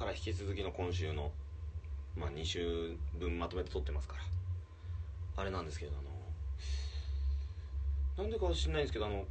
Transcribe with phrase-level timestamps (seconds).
[0.00, 1.30] から引き続きの今週の、
[2.16, 4.22] まあ、2週分まとめて撮ってますから
[5.42, 5.94] あれなんですけどあ
[8.18, 9.26] のなんでかは知んないんですけどあの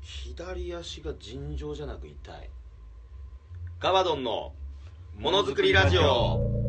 [0.00, 2.50] 左足が尋常じゃなく痛い。
[3.80, 4.52] ガバドンの
[5.16, 6.63] ものづくりラジオ。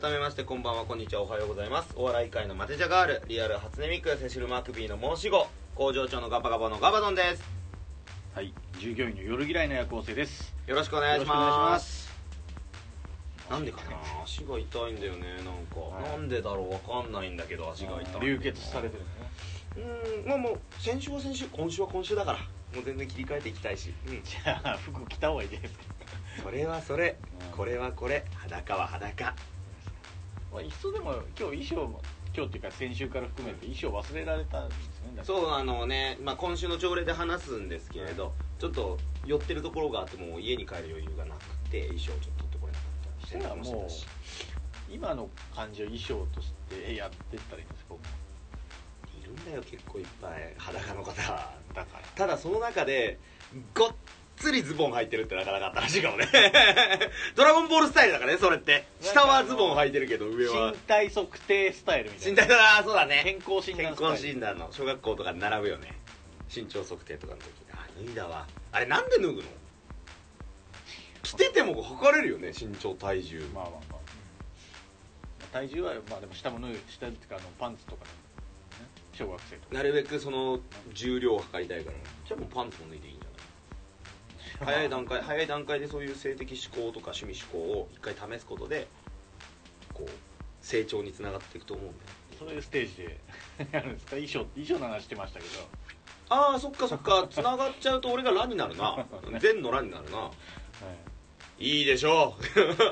[0.00, 0.86] 改めましてこんばんは。
[0.86, 1.20] こんにちは。
[1.20, 1.90] おはようございます。
[1.94, 3.22] お笑い界のマテジャガール。
[3.28, 5.46] リアル初音ミクセシルマークビーの申し子。
[5.74, 7.42] 工場長のガバガバのガバドンです。
[8.34, 10.54] はい、従業員の夜嫌いな夜行性です。
[10.66, 12.04] よろしくお願いしまます。
[12.06, 12.10] す
[13.50, 13.98] なんでかな。
[14.24, 15.20] 足が痛いんだよね。
[15.36, 16.10] なんか、はい。
[16.12, 16.72] なんでだろう。
[16.72, 20.16] わかんないんだけど足が痛い流血されてるね。
[20.24, 20.28] うん。
[20.30, 21.44] まあもう先週は先週。
[21.52, 22.38] 今週は今週だから。
[22.74, 25.74] もう全然切り替えていきたいし、うん、 じゃあ服着た方がいいです。
[25.74, 25.84] か。
[26.42, 27.18] それはそれ。
[27.50, 27.54] うん。
[27.54, 28.24] これはこれ。
[28.34, 29.34] 裸は裸
[30.52, 32.00] まあいっそでも今日衣装も
[32.34, 34.84] 今日っていうか先週から含めて衣装忘れられたんですね。
[35.08, 43.90] だからそうあのね、まあ、今週の朝礼で話すんですけれどちょっと寄ってるところがあってもう家に帰る余裕がなくて衣装ちょっと取ってこれなかったしたらもう
[44.92, 47.90] 今の感じを衣装としてやってったらいいんですか？
[47.90, 48.00] 僕
[49.20, 51.32] いるんだよ結構いっぱい裸の方だか
[51.74, 51.84] ら。
[52.16, 53.18] ただその中で
[53.74, 53.94] ごっ
[54.40, 56.26] つりズボン履いてるってなかなか新しいかもね。
[57.36, 58.86] ドラゴンボールスタイルだからねそれって。
[59.00, 60.72] 下はズボン履いてるけど上は。
[60.72, 62.42] 身体測定スタイルみたいな。
[62.42, 63.20] 身体だなそうだね。
[63.22, 64.12] 健康診健断スタイル。
[64.14, 65.94] 康診断の小学校とかで並ぶよね。
[66.54, 67.48] 身長測定とかの時。
[67.48, 68.46] にあ脱いだわ。
[68.72, 69.42] あれなんで脱ぐの？
[71.22, 73.40] 着てても測れるよね身長体重。
[73.54, 74.00] まあまあまあ。
[75.52, 78.10] 体重はまあでも下も脱ぐ下っていうかあのパンツとかね。
[79.12, 79.74] 小学生とか。
[79.74, 80.60] なるべくその
[80.94, 83.19] 重量を測りたいからじゃあもうパンツも脱いでいい
[84.64, 88.86] 早い段階早い段階でそういう性的思考とか趣味思考を一回試すことで
[89.94, 90.10] こう
[90.60, 91.98] 成長につながっていくと思うんだよ
[92.38, 93.18] そういうステージで
[93.72, 94.10] やるんですか？
[94.12, 95.68] 衣装衣装の話してましたけど。
[96.30, 97.26] ああそっかそっか。
[97.32, 99.04] つながっちゃうと俺がラになるな。
[99.40, 100.18] 善のラになるな。
[100.18, 100.30] は
[101.58, 101.64] い。
[101.80, 102.60] いいでしょう。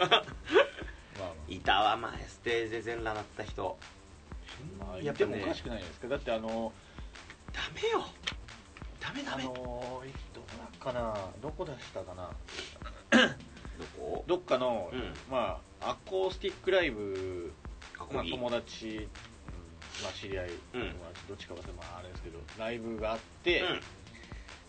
[1.19, 3.79] まあいたわ前ステージで全裸なった人。
[4.79, 6.09] まあ、まあ、や言ってもおかしくないですか？
[6.09, 6.73] だってあの
[7.53, 8.05] ダメよ。
[9.01, 9.45] ダメダあメ。
[9.45, 10.03] どの
[10.79, 12.31] かなどこ出したかな。
[13.99, 14.25] こ？
[14.27, 15.15] どっかの、うん。
[15.31, 17.53] まあアコースティックライブ、
[18.13, 19.03] まあ、友達、うん
[20.03, 20.55] まあ、知り合い、うん。
[20.55, 23.81] 友達どっちかはまああれですけどライブがあって、うん。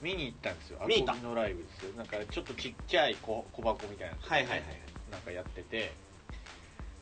[0.01, 0.79] 見に行ったんですよ。
[0.79, 1.93] アコギのライブですよ。
[1.97, 4.63] なんかちょっとちっちゃい小小箱みたいなのはいはいはい。
[5.11, 5.91] なんかやってて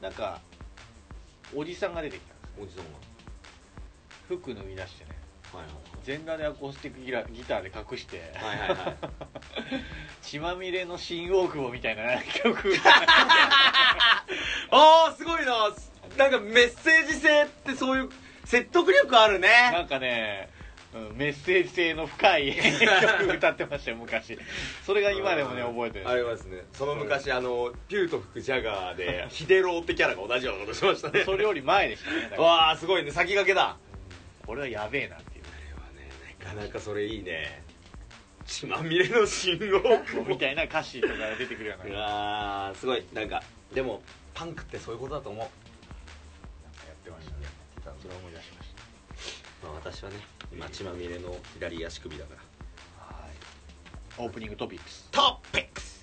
[0.02, 0.42] なんか
[1.56, 2.86] おじさんが出てきたんですおじさん
[4.28, 5.12] 服脱ぎ出してね。
[5.54, 5.68] がはい
[6.08, 8.32] 全裸でアコースティックギラギターで隠して。
[8.36, 8.78] はいはいはい。
[8.78, 8.96] はい
[10.22, 12.76] 血まみれの新大久保みたいな曲。
[14.72, 15.70] ああすごいな。
[16.18, 18.10] なんかメッセージ性ってそういう
[18.46, 19.50] 説得力あるね。
[19.74, 20.50] なんかね、
[20.96, 24.40] うんメッセージ性の深い 曲歌ってましたよ昔。
[24.86, 26.10] それが今でもね覚えてる。
[26.10, 26.62] ありますね。
[26.72, 31.26] その昔あのピューと吹くジャガーでヒデローってキャラが同じようなことしましたね。
[31.26, 33.12] それより前でしたねわあすごいね。
[33.12, 33.76] 先駆けだ。
[34.46, 35.37] これはやべえなって
[36.44, 37.64] かなかそれいいね。
[38.46, 39.82] 血まみれの信号
[40.26, 43.06] みたいな歌詞とかが出てくるようなうなんかわーすごい。
[43.14, 43.44] なんか
[43.74, 44.02] でも
[44.34, 47.48] パンクってそういうことだと思う、やってましたね。
[48.02, 48.68] それを思い出しまし
[49.64, 50.18] まあ、私はね
[50.54, 52.42] 今血まみれの左足首だから。
[53.00, 53.32] たはい。
[54.18, 55.10] オープニングトピックス。
[55.12, 55.97] トピックス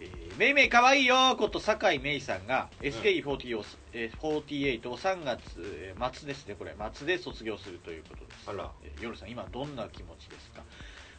[0.00, 6.54] えーめいめいかわいいよこと酒井めいさんが SKE48 を,、えー48を3月えー末ですね。
[6.58, 8.48] これ末で卒業するということです。
[8.48, 8.70] あら。
[8.82, 10.62] えー夜さん今どんな気持ちですか？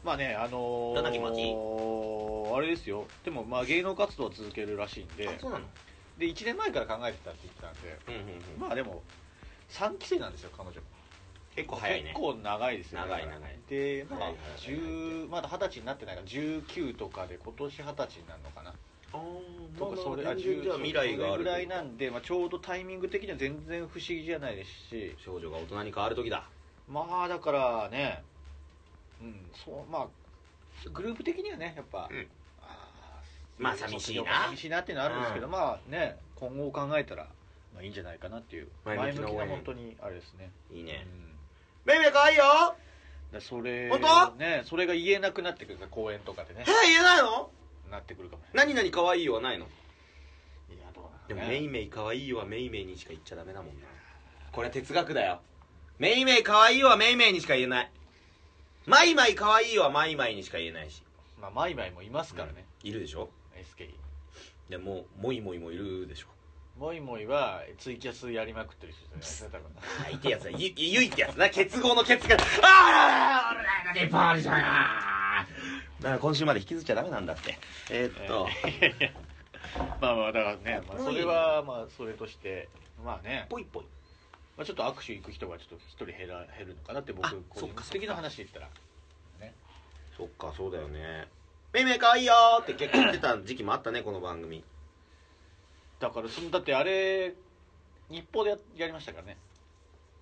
[0.03, 3.05] まあねあのー、どんな気持あれですよ。
[3.23, 5.27] でもまあ芸能活動は続けるらしいんで。
[5.27, 5.65] あそうなの？
[6.17, 7.99] で1年前から考えてたって言ってたんで。
[8.07, 8.21] うんうん
[8.55, 8.59] うん。
[8.59, 9.03] まあでも
[9.69, 10.81] 3期生なんですよ彼女
[11.55, 12.09] 結構早いね。
[12.09, 13.01] 結構長いですよ。
[13.01, 13.59] ね長い長い。
[13.69, 18.73] でまあ早い早い10まだ二十歳になってないから19とかで今年二十歳になるのかな。
[19.13, 19.17] あ
[19.77, 25.15] とかそれあ全然じゃあ未来があるそれぐらいなんで、まあ、ちょうどタイミング的には全然不思議じゃないですし。
[25.19, 26.47] 少女が大人に変わる時だ。
[26.87, 28.23] まあだからね。
[29.21, 30.07] うんそうまあ
[30.93, 32.27] グループ的にはねやっぱ、うん。
[32.61, 33.21] あ
[33.59, 34.45] まあ寂しいな。
[34.47, 35.51] 寂しいなっていうのはあるんですけど、うん。
[35.51, 37.27] まあね今後を考えたら、
[37.73, 38.69] まあ、いいんじゃないかなっていう。
[38.85, 40.49] 前前向きな本当にあれですね。
[40.71, 41.05] いいね。
[41.25, 41.30] うん
[41.85, 42.43] めいめいかわいいよ。
[43.31, 44.35] だそれ本当？
[44.35, 46.65] ねそれが言えなくなってくるから公演とかでね。
[46.67, 47.49] え言えないの？
[47.89, 49.65] なってくるかも何々かわいいよはないの？
[49.65, 49.69] い
[50.71, 51.59] やどうでもなのね。
[51.59, 53.87] めいめいかわいいよはめいめいにしか言っちゃダメだもんな。
[54.51, 55.39] これ哲学だよ。
[55.97, 57.91] めいめいかわいいよはめいめいにしか言えない。
[58.85, 61.03] まいまいかわいいよはまいまいにしか言えないし。
[61.39, 63.89] まあマイマイもいますからね、いるでしょ？SK
[64.69, 66.27] でももいもいもいるでしょ
[66.81, 69.19] モイモイはツイキャスやりまくってる人じゃない。
[69.19, 70.17] ですかい。
[70.17, 71.09] てやつだゆゆい。
[71.09, 75.45] ってやつな結合の結がああ俺らがデパーリじゃんだか
[76.01, 77.59] ら今週まで引きずっちゃダメなんだって
[77.91, 78.81] えーっと、い。
[78.81, 78.95] やい。
[78.99, 79.09] や
[80.01, 82.67] まあまあだからね、まあ、それはまあそれとして
[83.05, 83.65] まあね、ぽい。
[83.71, 83.83] ぽい。
[84.57, 88.67] まあ、ちょっと握手行く人がちょっと一人減ら減るのかなって僕あ個そっか人的な話で言ったら
[89.39, 89.53] ね
[90.17, 91.27] そっかそうだよね
[91.73, 91.85] めい。
[91.85, 91.99] めい。
[91.99, 92.23] かわい。
[92.23, 92.25] い。
[92.25, 94.63] よーって結構言ってた時期もあったねこの番組
[96.01, 97.35] だからそのだってあれ
[98.09, 99.37] 日報でややりましたからね、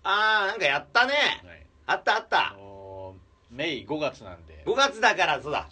[0.04, 1.14] あーなんかやったね。
[1.44, 2.50] はい、あったあった。
[2.50, 4.62] あのーメイ5月なんで。
[4.66, 5.68] 5月だからそうだ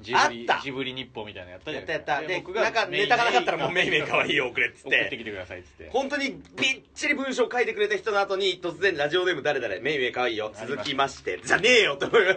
[0.00, 2.28] ジブリジブリ日報みたいなのやったじやゃないったやった。
[2.28, 5.90] で僕がなんかネタがなかったらもうめいめいかわいいよ送れっつっ送っててきてくださいっつって。
[5.90, 9.80] 本当にびっちり文章書いてくれた人の後に突然ラジオネーム誰々。
[9.80, 11.40] めいめいかわいいよ続きまして。
[11.42, 12.34] じゃねえよって思うで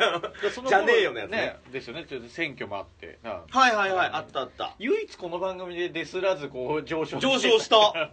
[0.52, 1.56] その頃じゃねえよのやつね。
[1.72, 2.06] ですよね。
[2.08, 3.20] ちょっと選挙もあって。
[3.24, 4.10] なはいはいはい。
[4.14, 4.76] あったあった。
[4.80, 8.12] 唯一この番組でデスらずこう上昇上昇した。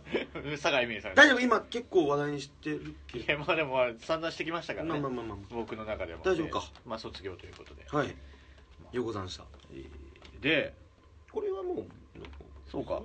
[0.59, 1.15] 酒井美恵さん。
[1.15, 1.41] 大丈夫？
[1.41, 6.61] 今結構話題にしてるけいやまあでもまあ散々してきましたからね、まあまあまあま僕の中でも大丈夫か。
[6.61, 7.87] でまあ卒業ということで。
[7.91, 8.15] あはい
[8.93, 9.45] ようござんした
[10.41, 10.75] で
[11.33, 11.85] これはもう
[12.71, 13.03] そうか。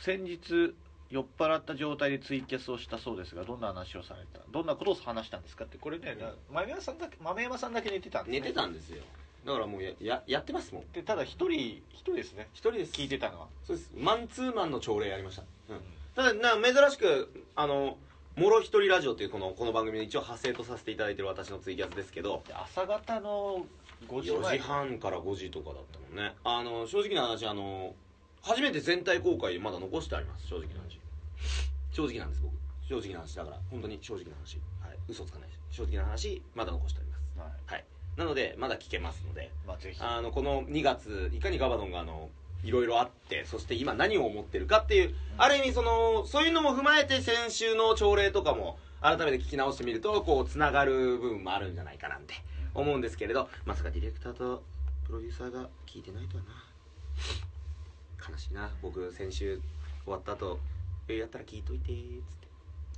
[0.00, 0.74] 先日
[1.10, 6.16] 酔っ払った状態でツイキャスをしたそうですがどんな話をされたどんなことを話したんですかってこれね
[6.50, 9.02] 豆山さんだけ豆山さんだけ寝てたんです、ね、寝てたんですよ。
[9.46, 10.92] だからもうやややってますもん。
[10.92, 11.52] でただ一人
[11.92, 12.48] 一人ですね。
[12.52, 12.92] 一人です。
[12.92, 13.46] 聞いてたのは。
[13.64, 13.92] そうです。
[13.96, 15.80] マンツーマンの朝礼やりました、うん、
[16.16, 17.96] ただな珍しくあの
[18.36, 22.42] もろ一人ラジオというこのこの番組で一応派生とさせていただいてる私のツイキャスですけど。
[22.48, 23.66] で朝方の5時
[24.08, 26.34] 4前時半から5時とかだったもんね。
[26.44, 27.94] あの正直な話あの
[28.42, 31.00] 初めて全体公開まだ残してあります正直な話。
[31.92, 32.54] 正直なんです僕。
[32.88, 33.58] 正直な話だから。
[33.70, 34.58] 本当に正直な話。
[34.80, 34.98] はい。
[35.08, 37.38] 嘘つかない正直な話まだ残してあります。
[37.38, 37.74] はい。
[37.74, 37.84] はい。
[38.16, 39.50] なのでまだ聞けますので。
[39.66, 40.00] まあぜひ。
[40.00, 42.28] あのこの2月いかにガバドンがあの
[42.64, 52.34] いろいろあってそして今何を思ってるかっていう、ある意味そのそういうのも踏まえて先週の朝礼とかも改めて聞き直してみるとこうつながる部分もあるんじゃないかなんて
[52.76, 54.62] 思うんですけれどまさかディレクターと
[55.06, 56.50] プロデューサーが聞いてないとはな。
[58.30, 58.70] 悲しいな。
[58.82, 59.60] 僕先週
[60.04, 60.58] 終わった後
[61.08, 62.46] 「えやったら聞いといて」っつって。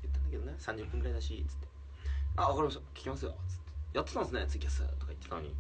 [0.03, 1.67] 言ったんだけどね30分ぐらいだしっつって
[2.37, 2.81] 「あ分かりました。
[2.95, 3.63] 聞きますよ」つって
[3.99, 4.47] 「やってたんですね。
[4.49, 5.55] ツイキャス」とか言ってたのに。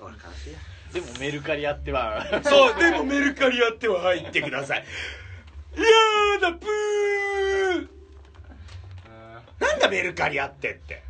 [0.00, 0.58] 俺悲しいや。
[0.92, 2.24] でもメルカリあっては。
[2.42, 4.84] そう、でもメルカリやっては入ってください。
[5.76, 5.82] や
[6.40, 7.88] だ、プー。
[9.60, 11.04] なんだメルカリあってって。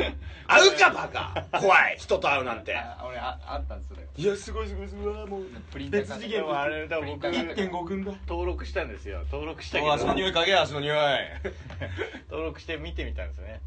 [0.46, 1.58] 会うかバカ。
[1.60, 2.76] 怖い、人と会うなんて。
[2.76, 5.26] あ俺ああったんですそれいや、すごいすごいすごい。
[5.26, 7.26] もう、プリンター別次元でもあれだ僕。
[7.26, 8.12] 1.5軍だ。
[8.28, 9.20] 登録したんですよ。
[9.30, 9.78] 登録した。
[9.78, 10.96] けお足のど匂い嗅げ、足の匂い。
[12.28, 13.60] 登録して見てみたんですよね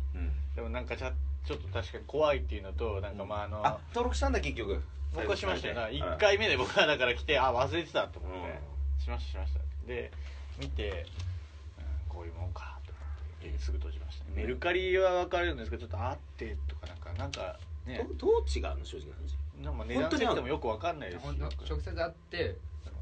[0.55, 1.11] でもなんかちゃ
[1.45, 4.81] ちょっと確かに怖いっていうのとなんかまああの、あ、登録したんだ、結局。
[5.13, 5.87] 僕はしましたよな。
[5.87, 8.59] うん1回目で僕はだから来てあ忘れてたと思って、
[8.99, 9.59] うしましたしました。
[9.87, 10.11] で
[10.59, 10.95] 見て、うん
[12.09, 12.72] こういうもんか
[13.51, 14.35] ってすぐ閉じました、うん。
[14.35, 18.07] メルカリは分かるんですけどちょっと会ってとかなんかなんかね。
[18.17, 19.37] どどう違うの、正直な話。
[19.63, 21.57] なんか値段設定もよく分かんないですし本当なんか。
[21.69, 22.95] 直接会ってその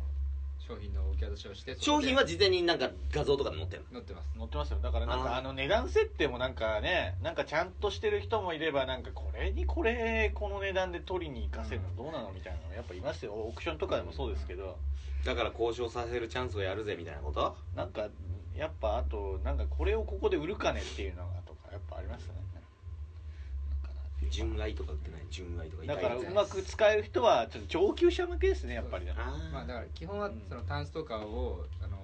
[0.75, 3.85] 商品の受け渡しをして商品は事前になんか画像とかで載ってんの？
[3.93, 4.29] 載ってます。
[4.37, 4.79] 載ってますよ。
[4.81, 13.33] だからなんかあの値段設定もなんかねなんかちゃんとしてる人もいればなんかこれにこれこの値段で取りに行かせるのどうなのみたいなのやっぱいますよ。
[13.33, 14.77] オークションとかでもそうですけど。
[15.25, 17.55] だから交渉させるチャンスをやるぜみたいなこと？
[17.75, 18.07] なんか
[18.55, 22.41] やっぱあとなんかこれをここで売るかねっていうのがとかやっぱありますよね。
[24.29, 29.13] 純愛とか売ってない純愛とかだからうまく使える人はちょっと上級者向けですねやっぱりね。
[29.17, 29.51] あー。
[29.51, 31.97] まあだから基本はうんそのタンスとかをあの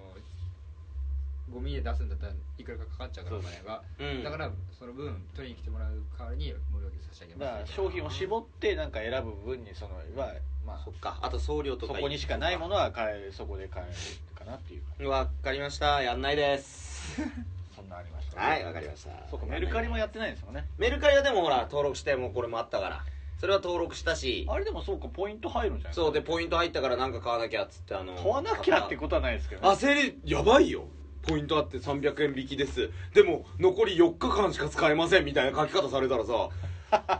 [1.49, 4.23] ゴミで出すんだったらいくらかかかっちゃうからお金がうん。
[4.23, 10.33] だからその分取りに来てもらう代わりに無料で差し上げだからます商品を絞ってなんか選ぶ分にそのは
[10.67, 11.17] まあそっか。
[11.21, 11.93] あと送料とか。
[11.95, 15.09] そこにしかないものは買えそこで買えるかなっていう。
[15.09, 16.03] わかりました。
[16.03, 17.21] やんないです。
[17.75, 19.11] そんなありましたはいわかりました。
[19.31, 20.65] そうかメルカリもやってないんですよね。
[20.77, 23.03] メルカリはでもほら登録してもうこれもあったから。
[23.39, 24.45] それは登録したし。
[24.49, 25.93] あれでもそうかポイント入るんじゃない？
[25.93, 29.67] そうでポイント入ったからなんか買わなきゃっつってあの買わなきゃってことはないですけどね。
[29.69, 30.85] 焦りやばいよ。
[31.21, 32.89] ポイントあって300円引きです。
[33.13, 36.49] でも残り4日間しか使えませんみたいな書き方されたらさ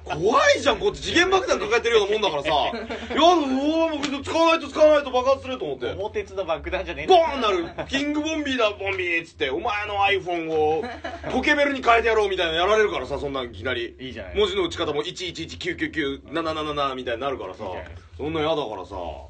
[0.06, 2.50] 怖いじゃんこっち次元爆弾抱えてるようなもんだからさ。
[2.50, 2.72] や
[3.18, 5.94] だおおもう使わないと使わないと爆発すると思って。
[5.94, 9.50] 桃鉄の爆弾じゃねえんボだーンなるキングボンビーだボンビーっつって。
[9.50, 10.84] お前の iPhone を
[11.32, 13.96] ポケベルに変えてやろうみたいなのやられるからさそんなんいきなり。
[14.00, 14.38] いいじゃない。
[14.38, 17.66] 文字の打ち方も1119997777みたいになるからさ。
[17.66, 17.90] いいじゃない。
[17.90, 18.96] ですそんな嫌だからさ。
[18.96, 19.30] こ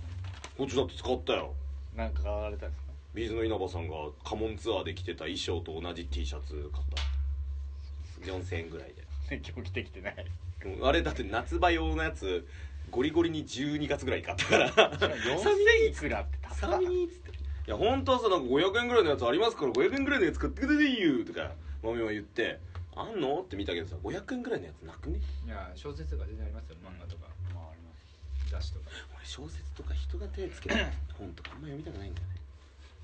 [0.63, 1.53] っちだって使ったよ。
[1.95, 8.31] なんか買われたんですかビーズの稲葉さんがカモンツアーで着てた衣装と同じ T シャツ買った。
[8.31, 10.25] 4000円ぐらいで今日着てきてない。
[10.65, 12.47] うんあれだって夏場用のやつ
[12.89, 14.69] ゴリゴリに12月ぐらい買ったから。
[14.69, 17.05] 4000いくらって高い。
[17.05, 17.31] っつって。
[17.31, 21.51] いや本当はさなんか500円ぐらいのやつありますから500円ぐらいのやつ買ってくださいよとか
[21.83, 22.59] マミは言って。
[22.95, 25.19] あんのって見たけどさ500円ぐらいのやつなくね？
[25.45, 27.27] いや小説とか全然ありますよ漫画とか。
[27.53, 28.49] まああります。
[28.49, 28.85] 雑誌とか。
[29.15, 30.75] 俺小説とか人が手つけた
[31.19, 32.33] 本とかあんま読みたくないんだよね。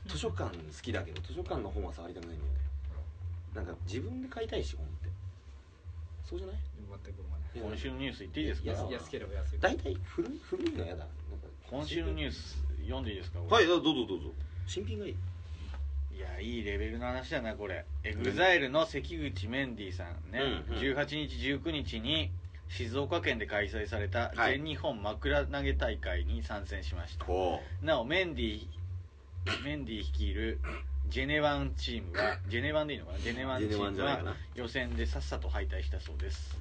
[0.08, 2.60] 図書館好きだけど図書館の本は触りたくないんだよね。
[3.54, 4.88] なんか自分で買いたいし本
[6.30, 6.56] そうじゃない？
[7.04, 7.62] 全く思わない。
[7.70, 8.72] 今週のニュース言っていいですか？
[8.72, 9.60] 安安ければ安い。
[9.60, 11.00] 大体古い古いのやだ。
[11.00, 11.08] なんか
[11.70, 13.40] 今週のニュース読んでいいですか？
[13.40, 14.16] はいどうぞどうぞ
[14.68, 15.16] 新品がいい。
[16.16, 17.86] いやいいレベルの話だなこれ。
[18.04, 20.40] エグザイルの関口メンディーさんね、
[20.70, 20.82] うんうん。
[20.82, 22.32] 18日19日に
[22.70, 24.58] 静岡県で開催されたはい。
[24.60, 28.68] 全日本枕投げ大会に参戦しました、ほなおメンディ
[29.66, 30.60] メンディ率いる
[31.14, 33.20] ジェネワンチームは ジェネワンでいいのかな？
[33.20, 34.36] ジェネワンチームはじゃないかな。
[34.56, 36.58] 予選でさっさと敗退したそうです。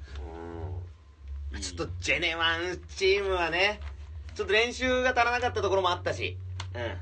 [1.51, 1.59] うん。
[1.59, 3.79] ちょっとジェネワンチームはね
[4.35, 6.37] ちょっと練習が足らなかったところもあったし。
[6.75, 6.97] うん。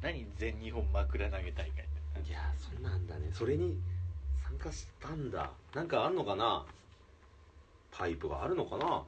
[0.00, 1.82] 何全日本枕投げ大会って。
[2.28, 3.30] いやそんなんだね。
[3.32, 3.76] それに
[4.48, 5.50] 参加したんだ。
[5.74, 6.64] なんかあんのかな？
[7.90, 9.02] パイプがあるのかな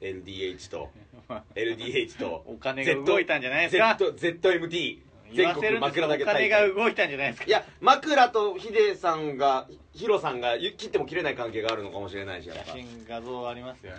[0.00, 0.90] ？LDH と。
[1.54, 2.42] LDH と。
[2.46, 7.46] お金が動いたんじゃないですか？Z ZMT 全国枕投げ大お金が会動いたんじゃないですか。
[7.46, 12.64] いや枕とヒデさんがヒロさんが切っても切れない関係があるのかもしれないしやっぱ。
[12.66, 13.92] 写真画像ありますよ。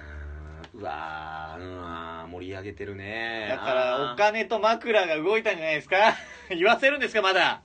[0.73, 3.47] うわーうわー盛り上げてるね。
[3.50, 6.15] だからお金と枕が動いたんじゃないですか？
[6.50, 7.61] 言わせるんですかまだ？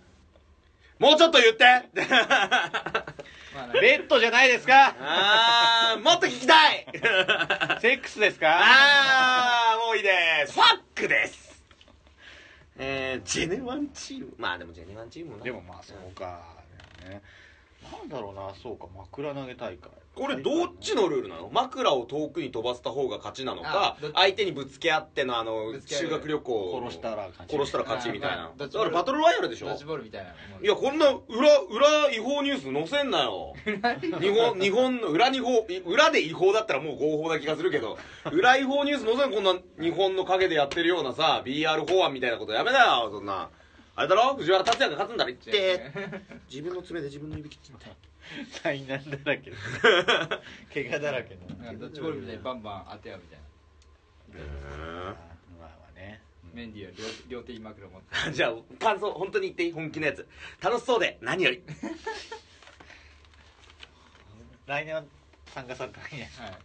[0.99, 1.65] もうちょっと言って。
[3.81, 4.95] ベッドじゃないですか？
[5.01, 6.87] あーもっと聞きたい。
[7.81, 8.59] セックスですか？
[8.61, 10.11] あーもういいで
[10.47, 10.53] す。
[10.55, 11.46] ファックです
[12.79, 14.35] えー、ジェネワンチーム。
[14.39, 16.43] まあでもジェネワンチームもでもまあそうか。
[17.09, 17.23] ね。
[17.83, 19.91] なんだろうなそうか枕投げ大会。
[20.15, 21.51] これどっちのルールなの？
[21.53, 27.53] 枕を遠くに飛ばせた方が勝ちなのか相手にぶつけ合ってのあの修学旅行殺したら勝ち。
[27.53, 28.51] 殺したら勝ちみたいな。
[28.57, 29.67] だからバトルロワイヤルでしょ？
[29.67, 30.31] ドッジボールみたいな
[30.63, 33.53] いやこんな裏裏違法ニュース載せんなよ。
[34.21, 37.99] 日本日本の裏違法い裏で違法だったらもう合法な気がするけど
[38.33, 43.51] 裏違法ニュース載せんこんな日本の陰でやってるようなさ BR 法案みたいなことやめなよそんな
[43.97, 44.35] あれだろ？
[44.37, 45.91] 藤原竜也が勝つんだろ言って
[46.51, 47.97] 自分の爪で自分の指切ってみたい。
[48.51, 49.53] 災難だらけ。
[50.75, 51.79] 怪我だらけの。
[51.79, 54.45] ドッジボールみたいにバンバン当て合うみたいな。
[55.59, 56.21] まあまあね。
[56.53, 56.93] メンディーは
[57.29, 60.27] 両両手に枕持って じゃあ感想本当に言っていい本気のやつ。
[60.61, 61.63] 楽しそうで何より。
[64.67, 65.05] 来年は
[65.47, 66.59] 参加されたんやはい。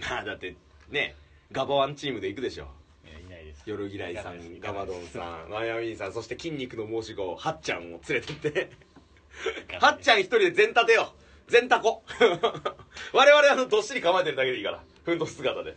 [0.00, 0.54] まあだって
[0.90, 1.16] ね
[1.50, 2.68] ガバワンチームで行くでしょ
[3.12, 3.62] いないです。
[3.66, 8.70] 夜嫌いさんガバドンさんマヤミンさんそして筋肉の申し子はっちゃんを連れてって。
[9.80, 11.14] はっちゃん一人で全立てよ。
[11.48, 12.02] 全タコ。
[13.12, 14.82] 我々はあのどっしり構えてるだけでいいから。
[15.04, 15.76] ふんどし姿で。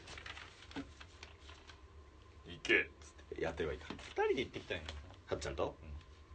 [2.47, 3.41] 行けっつって。
[3.41, 4.83] やってればいいか二人で行ってきたんや。
[5.27, 5.75] はっちゃんと？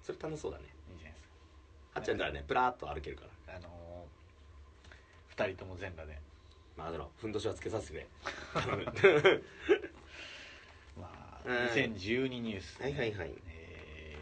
[0.02, 0.64] それ楽しそうだね。
[0.92, 1.30] いいじゃないです
[1.94, 3.54] はっちゃんならねプラーっと歩けるから。
[3.54, 6.18] かあのー、二人とも全裸で。
[6.76, 8.06] まあだろふんどしはつけさせてくれ
[11.44, 13.14] 2012ニュース、はいはい。
[13.14, 14.16] はいえ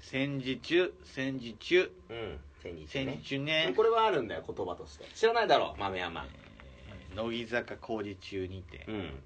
[0.00, 1.90] ー戦時中戦時中。
[2.10, 3.18] うん戦日戦ね。
[3.22, 3.72] 時中ね。
[3.76, 5.04] これはあるんだよ言葉として。
[5.14, 6.26] 知らないだろ豆山。
[6.26, 9.22] えー乃木坂工事中にて、うん。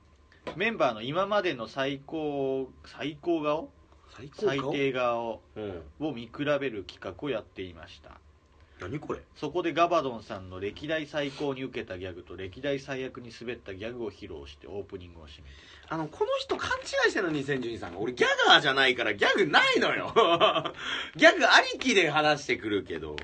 [0.57, 3.71] メンバーの今までの最高最高顔？
[4.15, 5.41] 最最低顔。
[5.57, 5.83] うん。
[6.01, 8.21] を見比べる企画をやっていました
[8.81, 9.21] 何これ？
[9.37, 15.55] そこでガバドンさんの歴代最高に受けたギャグと歴代最悪に滑ったギャグを披露してオープニングを締めて
[15.89, 20.13] あのこの人勘違いしてるの2012さんが俺ギャガーじゃないからギャグないのよ。
[21.17, 23.17] ギャグありきで話してくるけど。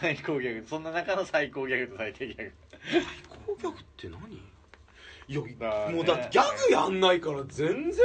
[0.00, 0.66] 最高ギャグ。
[0.68, 2.52] そんな中の最高ギャグと最低ギャグ。
[2.90, 3.02] 最
[3.46, 4.40] 高ギャグって何？
[5.28, 5.40] いや
[5.90, 8.04] もうだってギャグやんないから全然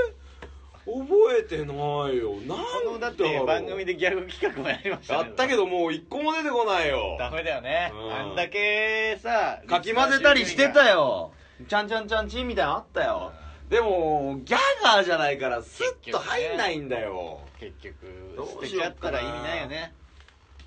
[0.86, 2.36] 覚えてないよ。
[2.48, 2.56] な
[2.96, 7.18] んだって番組でギャグ企画もやりましたやったけどもう一個も出てこないよ。
[7.20, 8.14] ダメだよね、うん。
[8.14, 11.32] あんだけさかき混ぜたりしてたよ。
[11.68, 13.32] ちゃんちゃんちゃんちんみたいなのあったよ。
[13.70, 17.42] でもギャガーじゃないからスッと入んないんだよ。
[17.60, 19.94] 結局ど捨てうしようかなちゃったら意味ないよね。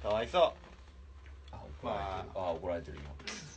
[0.03, 0.55] かわいそ
[1.83, 1.85] う。
[1.85, 3.11] まああ怒られてる今。
[3.11, 3.14] ああ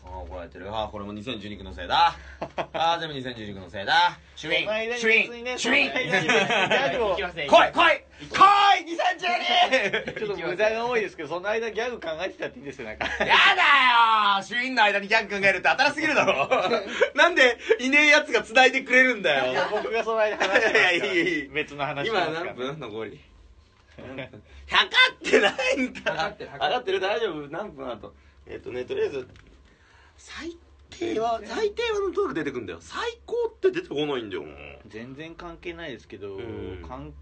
[0.09, 0.69] 怒られてる。
[0.73, 2.15] ああこれも2012年のせいだ。
[2.73, 4.17] ああ全部2012年のせいだ。
[4.35, 4.97] シュイン。
[4.97, 5.57] シュイン。
[5.57, 5.91] シュイン。
[5.91, 8.07] 来 い来い。
[8.29, 8.39] 来
[8.79, 10.19] い 2012!
[10.19, 13.05] ちょっと無駄が多いですけどその間ギャグ考えてたっていいですよなんか。
[13.05, 13.27] やだ
[14.39, 14.43] よ。
[14.43, 16.49] シュインの間にギャグ考えるって新しすぎるだろ。
[17.13, 20.91] なんでいねえやつが繋いでくれるんだいやよ僕がその間話してますから。
[20.91, 21.51] いやいやいや。
[21.53, 23.19] 別の話今何分残り
[24.67, 26.13] 測ってないんだ。
[26.13, 26.49] 測ってる。
[26.49, 27.47] 測ってる大丈夫？
[27.49, 28.13] 何分あと？
[28.47, 29.27] えっ、とねとりあえず
[30.17, 30.57] 最
[30.89, 32.79] 低は最低はのとなく出てくんだよ。
[32.81, 34.43] 最高って出てこないんだよ。
[34.87, 36.83] 全然関係ないですけど、うん。
[36.87, 37.13] 関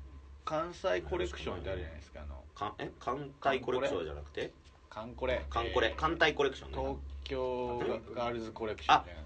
[0.45, 2.43] 関西コレクションってあるじゃないですかあの。
[2.55, 2.91] かえ？
[2.99, 4.51] 艦隊コレクションじゃなくて？
[4.89, 5.45] 関コレ。
[5.49, 5.89] 艦コレ。
[5.89, 5.95] えー。
[5.95, 7.81] 艦隊コレクションね東京
[8.15, 9.21] ガールズコレクションみたいな。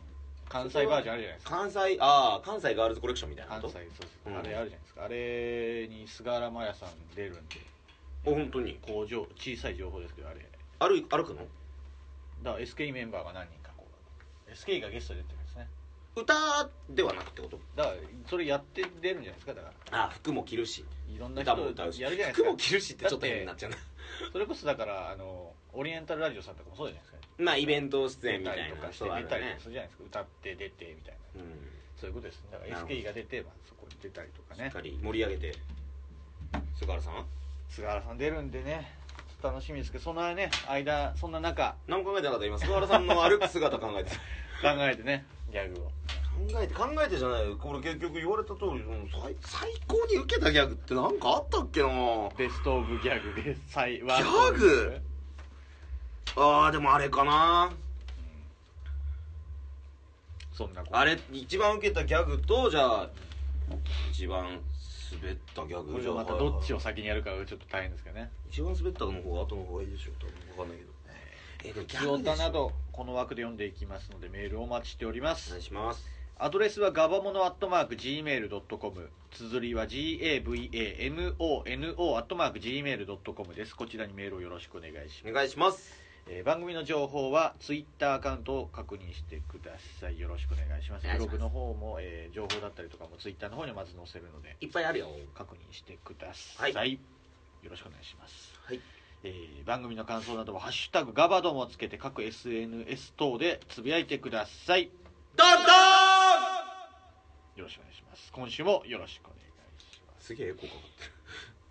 [0.49, 1.51] 関西バージョンあるじゃないですか。
[1.57, 3.79] 関西ああ関西ガールズコレクションみたいな関こと？
[3.79, 4.35] 西そうそう、う。
[4.37, 4.39] ん。
[4.39, 5.03] あれあるじゃないですか。
[5.03, 7.41] あれに菅原麻也さん出るんで。
[8.25, 8.79] お本当に？
[8.81, 10.39] 工場小さい情報ですけどあれ。
[10.79, 11.45] 歩歩くの
[12.43, 13.58] だから SK メンバーが何人？
[14.53, 15.67] SK がゲストで出てるんですね。
[16.15, 17.59] 歌ではなくってこと？
[17.75, 17.95] だから
[18.27, 19.99] それやって出るんじゃないですかだから。
[19.99, 20.83] ああ服も着るし。
[21.13, 22.01] いろんな人歌も歌うし。
[22.01, 22.49] やるじゃないですか。
[22.49, 23.77] 服も着るしってちょっと変になっちゃうな。
[24.31, 27.19] それこそだからあのオリエンタルラジオさんとかもそうじゃないですか。
[27.37, 30.03] まあイベント出演みたい出たりとかしてたりするじゃないですか。
[30.05, 31.41] 歌って出てみたいな。
[31.41, 31.51] うん。
[31.95, 32.95] そういうことですだからなるほど。
[32.95, 34.69] SK が出て、まあ、そこに出たりとかね。
[34.69, 35.59] しっかり盛り上げて。
[36.79, 37.25] 菅原さんは？
[37.69, 38.98] 菅原さん出るんでね
[39.41, 41.75] 楽しみですけどそのね間そんな中。
[41.87, 42.45] 何も考えてなかった？
[42.45, 44.17] 今菅原さんの歩く姿考えてた。
[44.75, 45.85] 考えてねギャグを。
[45.85, 45.91] 考
[46.61, 47.57] えて考えてじゃないよ。
[47.57, 51.89] これ結局言われた通り最最高に受けたギャグって何かあったっけな？
[52.37, 55.01] ベストオブギャグで最ワギャグ？
[56.35, 57.71] あーでもあれかな。
[60.53, 63.09] そんなあれ一番受けたギャグとじゃあ
[64.11, 64.59] 一番
[65.15, 68.31] 滑ったギャグまたどっちを先にやるかがちょっと大変ですけどね。
[68.49, 70.91] 一番滑ったの方が後の方がいいでしょ多分分かんないけど
[71.63, 75.49] えでもギャグなどこの枠で読んでいきますのでメールをお待ちしております。
[75.49, 76.19] お願いします。
[76.37, 81.35] アドレスはガバモノアットマーク Gmail.com 綴りは GAVAMONO
[82.15, 83.75] アットマーク Gmail.com です。
[83.75, 90.19] こちらにメールをよろしくお願いします、お願いしますえー番組の情報はツイッターアカウントを確認してください。
[90.19, 91.07] よろしくお願いします。
[91.11, 95.07] ブログの方も、えー情報だったりとかもツイッターの方にまず載せるのでいっぱいあるよ。
[95.33, 96.93] 確認してください、はい。
[97.63, 98.53] よろしくお願いします。
[98.63, 98.79] はい。
[99.23, 104.91] えー番組の感想などは「ハッシュタグガバドン」をつけて各 SNS 等でつぶやいてください。
[105.35, 105.71] ドンド
[107.61, 108.31] よろしくお願いします。
[108.31, 109.41] 今週もよろしくお願い
[109.81, 110.27] します。
[110.27, 111.11] すげえエコーかかってる。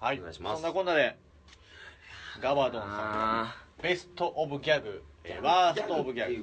[0.01, 0.19] はい。
[0.19, 0.63] お願いします。
[0.63, 1.17] そんなこんなで
[2.41, 6.41] ガバドンさんベストオブギャグ、えーワーストオブギャグギ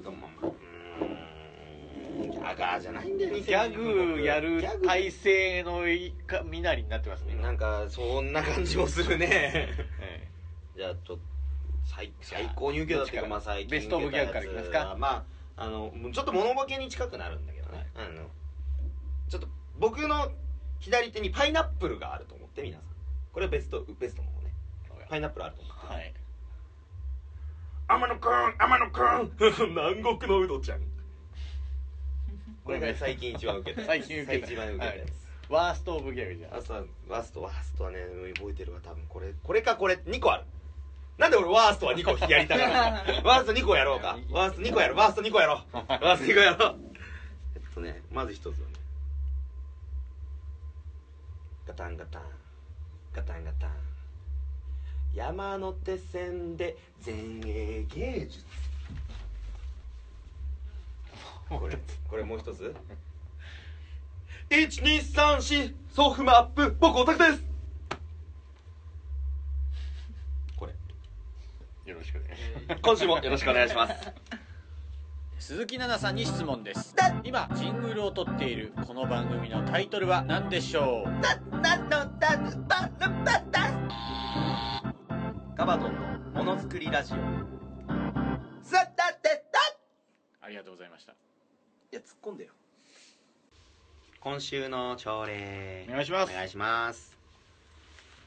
[2.38, 9.68] ャガーじゃないんだよギャグやる体制のいか身なりになってますねなんかそんな感じもするね。
[10.02, 10.28] え
[10.78, 11.20] じゃあちょっと
[11.84, 14.96] 最最高に受けたっていうかまあ最近ベストオブギャグからいきますか？
[14.98, 15.26] ま
[15.58, 18.28] ああのちょっと物ボケに近くなるんだけどね、あの
[19.30, 20.32] ちょっと僕の
[20.80, 22.86] 左手にパイナップルがあると思って皆さん。
[23.34, 24.54] これベストベストの方ね。
[25.02, 25.94] えパイナップルあると思って。
[25.94, 26.14] はい
[27.88, 29.32] 天野くん天野くん。
[29.70, 30.80] 南国のうどちゃん。
[32.66, 33.86] これが最近一番受けた。
[33.86, 34.48] 最近受けた。
[34.48, 38.00] 一番受けたやつ、はいワーストオブギャグじゃワーストはワーストワーストはね
[38.36, 39.06] 覚えてるわ多分。
[39.08, 40.44] これこれかこれ2個ある。
[41.20, 42.74] なんで俺ワーストは2個やりたがる
[43.24, 44.18] ワースト2個やろうか。
[44.32, 44.98] ワースト2個やろう。
[44.98, 45.78] ワースト2個やろう。
[45.78, 46.80] ワースト2個やろう。
[47.56, 48.64] えっとねまず一つはね。
[51.68, 52.24] ガタンガタン。
[53.14, 53.95] ガタンガタン
[55.16, 56.76] 山手線で
[57.06, 58.46] 前衛芸術。
[61.50, 61.78] これ
[62.10, 62.76] これもう一つ
[64.50, 67.44] ？1234ソフマップ僕オタクです。
[70.58, 70.74] これ。
[71.92, 72.82] よろしくお願いします。
[72.82, 73.94] 今週もよろしくお願いします。
[75.40, 76.94] 鈴木奈々さんに質問です。
[77.24, 81.22] 今ジングルを撮っているこの番組のタイトルは何でしょう？
[85.56, 86.02] ガバドンの
[86.34, 87.16] ものづくりラジオ。
[90.42, 91.14] ありがとうございました。
[91.14, 91.16] い
[91.92, 92.52] や突っ込んでよ。
[94.20, 95.86] 今週の朝礼。
[95.88, 96.34] お願いします。
[96.34, 97.18] お願いします。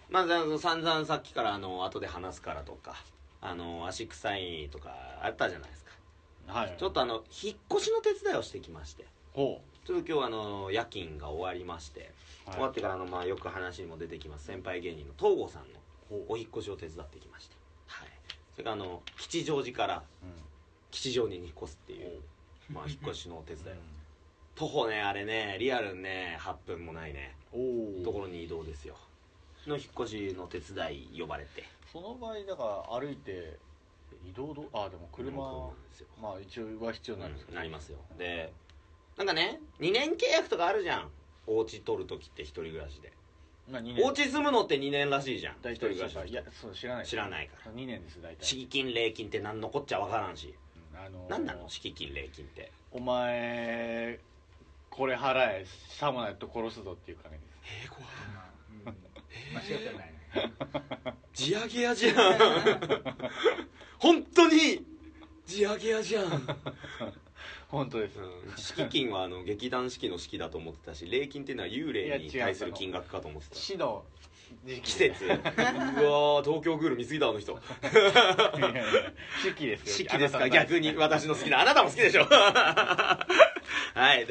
[0.08, 2.94] まずあの散々さっきからあの後で話すからとか
[3.42, 5.90] あの足臭いとかあったじゃないですか。
[6.46, 6.74] はい。
[6.78, 9.04] ちょっとあの引っ越しの手伝いをしてきまして。
[9.34, 12.10] ほちょっと今日あの夜勤が終わりまして、
[12.46, 12.54] はい。
[12.54, 18.08] 終わってからあのまあよく話にも出てきます先輩芸人の東郷さんのほお引っ越しを手伝ってきまして、はい、
[18.52, 20.26] それからあの吉祥寺からう、
[20.90, 22.20] 吉祥寺に引っ越すっていう、
[22.70, 23.68] まあ引っ越しのお手伝い。
[23.70, 23.76] をう
[24.54, 28.96] 徒歩ねあれねリアルね8分もないねところに移動ですよ。
[29.66, 31.64] の引っ越しの手伝い呼ばれて。
[31.92, 33.56] その場合だから歩いて
[34.28, 35.36] 移動どあでも車
[36.20, 37.98] まあ一応は必要なんですけど、なりますよ。
[38.18, 38.52] で
[39.16, 41.10] なんかね2年契約とかあるじゃん。
[41.46, 43.10] お家取る時って一人暮らしで
[43.70, 44.04] まあ、2年。
[44.06, 45.54] お家住むのって2年らしいじゃん。
[45.54, 46.32] 一人大体暮らしの人。
[46.32, 47.06] いやそう知らない。
[47.06, 47.72] 知らないから。
[47.72, 48.44] 2年です大体。
[48.44, 50.54] 敷金礼金って何のこっちゃわからんし。
[50.92, 51.68] うんあのー何なの？
[51.68, 52.72] 敷金礼金って。
[52.90, 54.18] お前
[54.90, 57.48] これ払えさもないと殺すぞっていう金です。
[57.84, 58.04] えー、怖い。
[58.34, 58.48] まあ
[58.86, 59.56] うん。
[59.56, 61.14] 間違ってはないね。
[61.34, 62.16] 地上げ屋じゃん。
[63.98, 64.84] 本当に
[65.46, 66.46] 地上げ屋じゃん、
[67.70, 68.18] 本当です。
[68.18, 73.56] うん、敷金はあの劇団四季の式だと思ってたし礼金っていうのは幽霊に対する金額かと思ってた。
[73.56, 74.04] 死の
[74.64, 77.52] 時季節うわー東京グール見すぎだあの人。
[79.44, 79.94] 四季ですよ。
[79.94, 80.48] 四季ですか？
[80.48, 82.24] 逆に私の好きなあなたも好きでしょ。
[82.32, 83.18] は
[84.14, 84.26] い。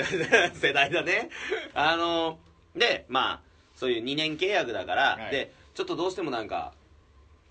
[0.55, 1.29] 世代だね。
[1.75, 2.39] あの
[2.75, 3.41] でまあ
[3.75, 5.31] そういう2年契約だから、はい。
[5.31, 6.73] でちょっとどうしてもなんか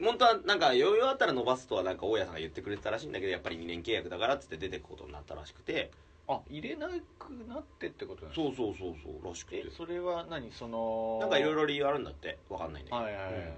[0.02, 5.90] 本当はなんか余裕あったら伸ばすとはなんか大家さんが言ってくれてたらしいんだけどやっぱり2年契約だからっつって出てくことになったらしくて。
[6.28, 9.58] あ入れなくなってってことなんですかそうそうそうそうらしくて。
[9.58, 10.50] えそれは何？
[10.50, 13.54] そのなんかいろいろ理由あるんだってわかんないんだけど、はいはいはい、うん。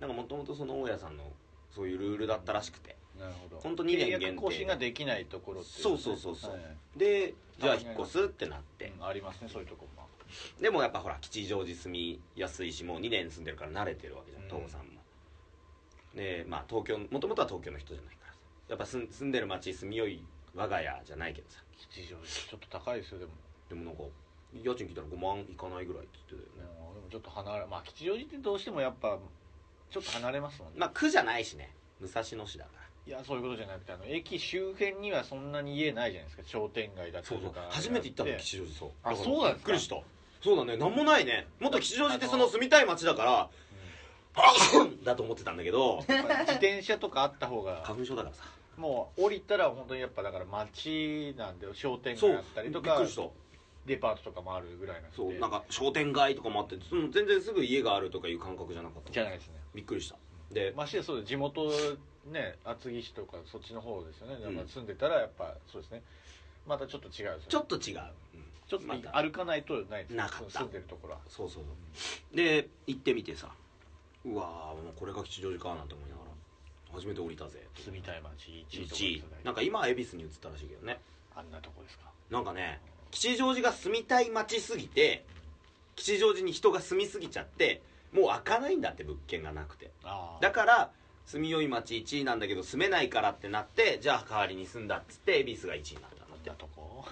[0.00, 1.24] なんかもともとその大家さんの
[1.74, 2.94] そういうルールだったらしくて。
[3.18, 3.58] なるほど。
[3.58, 6.50] ほんと二年限定契約更新ができないところっていそうそうそうそう。
[6.50, 6.98] はい。
[6.98, 8.92] でじゃあ引っ越すってなって。
[8.98, 10.04] うんありますねそういうとこも。
[10.60, 14.48] でもやっぱほら吉祥寺住みやすいしもう2年住んでるから慣れてるわけじゃんうん。
[14.50, 14.93] 東郷さんも
[16.14, 18.38] でまあ東京もともとは東京の人じゃないからさ。
[18.68, 20.22] やっぱ住んでる町住みよい
[20.54, 21.60] 我が家じゃないけどさ。
[21.90, 23.32] 吉祥寺ちょっと高いですよでも。
[23.68, 24.02] でもなんか
[24.54, 26.72] 家賃聞いたら5万いかないぐらいって言ってたよね。
[26.94, 29.18] でもちょっと離れまあ吉祥寺ってどうしてもやっぱ
[29.90, 31.74] ちょっと離れますもんね、まあ区じゃないしね。
[32.00, 32.84] 武蔵野市だから。
[33.06, 36.42] いやそういうことじゃなくてあの駅周辺にはそんなに家ないじゃないですか。
[36.46, 37.48] 商店街だったそうそう。
[37.48, 38.90] りとか初めて行ったので吉祥寺そう。
[39.02, 39.72] あそうなんですか。
[39.72, 39.96] びっくりした。
[40.42, 40.76] そうだね。
[40.76, 41.46] なんもないね。
[41.60, 43.50] もっと吉祥寺ってその住みたい町だから
[45.04, 48.44] だと思ってたんだけど自転車とかあった方が花粉症だからさ。
[48.76, 53.22] もう降りたら本当にやっぱだから街なんで商店街あったりとかびっくりした。
[53.86, 55.16] デパートとかもあるぐらいなんで。
[55.16, 59.12] そうなんか商店街とかもあってその全然すぐ家があるとかいう感覚じゃなかった。
[59.12, 59.54] じゃないですね。
[59.74, 60.16] びっくりした。
[60.50, 61.70] でましてやそう地元
[62.32, 64.54] ね厚木市とかそっちの方ですよね、うん。
[64.56, 66.02] まあ住んでたらやっぱそうですね。
[66.66, 67.44] またちょっと違うね。
[67.48, 67.98] ちょっと違う、
[68.34, 68.44] うん。
[68.66, 70.60] ちょっと歩かないとないですなかった。
[70.60, 71.20] 住んでるところは。
[71.28, 71.70] そうそうそ
[72.32, 72.36] う。
[72.36, 73.50] で行ってみてさ
[74.24, 76.30] うわーもうこれが吉祥寺かなんて思いながら。
[76.94, 77.66] 初めて降りたぜ。
[77.74, 79.24] 住みたい街1位とか1位。
[79.44, 81.00] なんか今は恵比寿に移ったらしいけどね。
[81.34, 82.04] あんなとこですか？
[82.30, 85.24] なんかね吉祥寺が住みたい街すぎて
[85.96, 87.82] 吉祥寺に人が住みすぎちゃって
[88.12, 89.90] もう開かないんだって物件がなくて。
[90.40, 90.90] だから
[91.26, 96.50] 住みよい街1位なんだけど住めないからってなってじゃあ代わりに住んだっつって恵比寿が1位になったんだって。
[96.50, 97.04] とこ？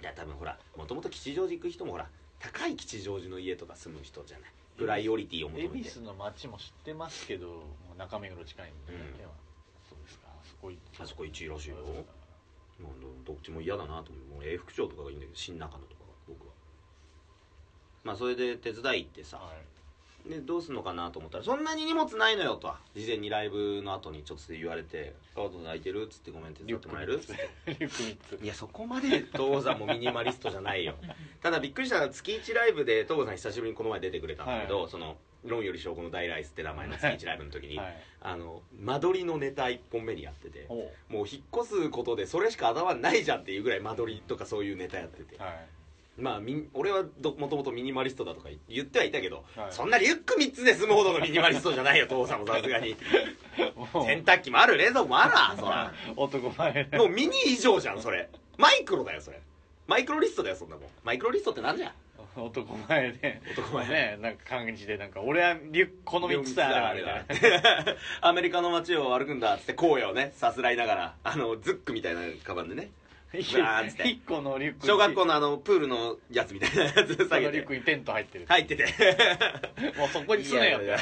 [0.00, 2.08] いや多分ほらもともと吉祥寺行く人もほら
[2.40, 5.78] 高い吉祥寺の家とか住む人じゃないプライオリティを求めて。
[5.78, 7.64] 恵比寿の街も知ってますけど
[7.96, 9.00] 中目黒近いんで、うん。
[9.18, 9.26] ね
[9.88, 10.28] そうですか。
[10.28, 11.76] あそこ行あそこ1位らしいよ。
[12.80, 12.92] まあ
[13.24, 14.34] どっちも嫌だなと思う。
[14.34, 16.52] もう永福町とかがいいんだけど新中野とかが僕は。
[18.04, 19.54] まあそれで手伝い行ってさはい
[20.28, 22.68] でどうすんのかなと思ったらそんなに荷物ないのよと。
[22.68, 27.48] は事前にライブの後にちょっと言われて「カード空いてる?」っつって「ごめん手伝ってもらえる?」っつって。
[27.66, 28.44] リュック3つ。
[28.44, 30.94] いやそこまで東さんもミニマリストじゃないよ。
[31.42, 34.90] ただびっくりしたのは月1ライブで東さん久しぶりにこの前出てくれたんだけど、はい。
[34.90, 38.02] その「論より証拠の大ライス」って名前の月1ライブの時に、はい。
[38.20, 40.66] あの間取りのネタ1本目にやってて
[41.08, 45.68] もう引っ越すことでそれしか頭にないじゃんっていうぐらい間取りとかそういうネタやってて、はい
[46.18, 49.66] まあみん俺はどもともとミニマリストだとか言ってはいたけど、はい。
[49.70, 52.96] そんなリュック3つで済むほどのミニマリストじゃないよ父さんもさすがに。
[53.92, 55.92] 洗濯機もある冷蔵庫もあるわそら。
[56.16, 58.28] 男前もうミニ以上じゃんそれ。
[58.56, 59.40] マイクロだよそれ。
[59.86, 60.88] マイクロリストだよそんなもん。
[61.04, 61.92] マイクロリストってなんじゃん？
[62.42, 63.40] 男前で。
[63.52, 63.88] 男前。
[63.88, 66.94] ねなんか感じでなんか俺はリュックこの3つだ。
[66.94, 67.96] みたいな。
[68.22, 72.90] アメリカの街を歩くんだっつって荒野をねさすらいながらあのズックみたいなカバンでね
[73.38, 74.08] 一バーンっつって。
[74.08, 77.46] 一個のリュック小学校のあのプールのやつみたいなやつそ下げて。
[77.46, 78.84] のリュックにテント入ってる入ってて。
[79.98, 80.98] もうそこに住めよいやい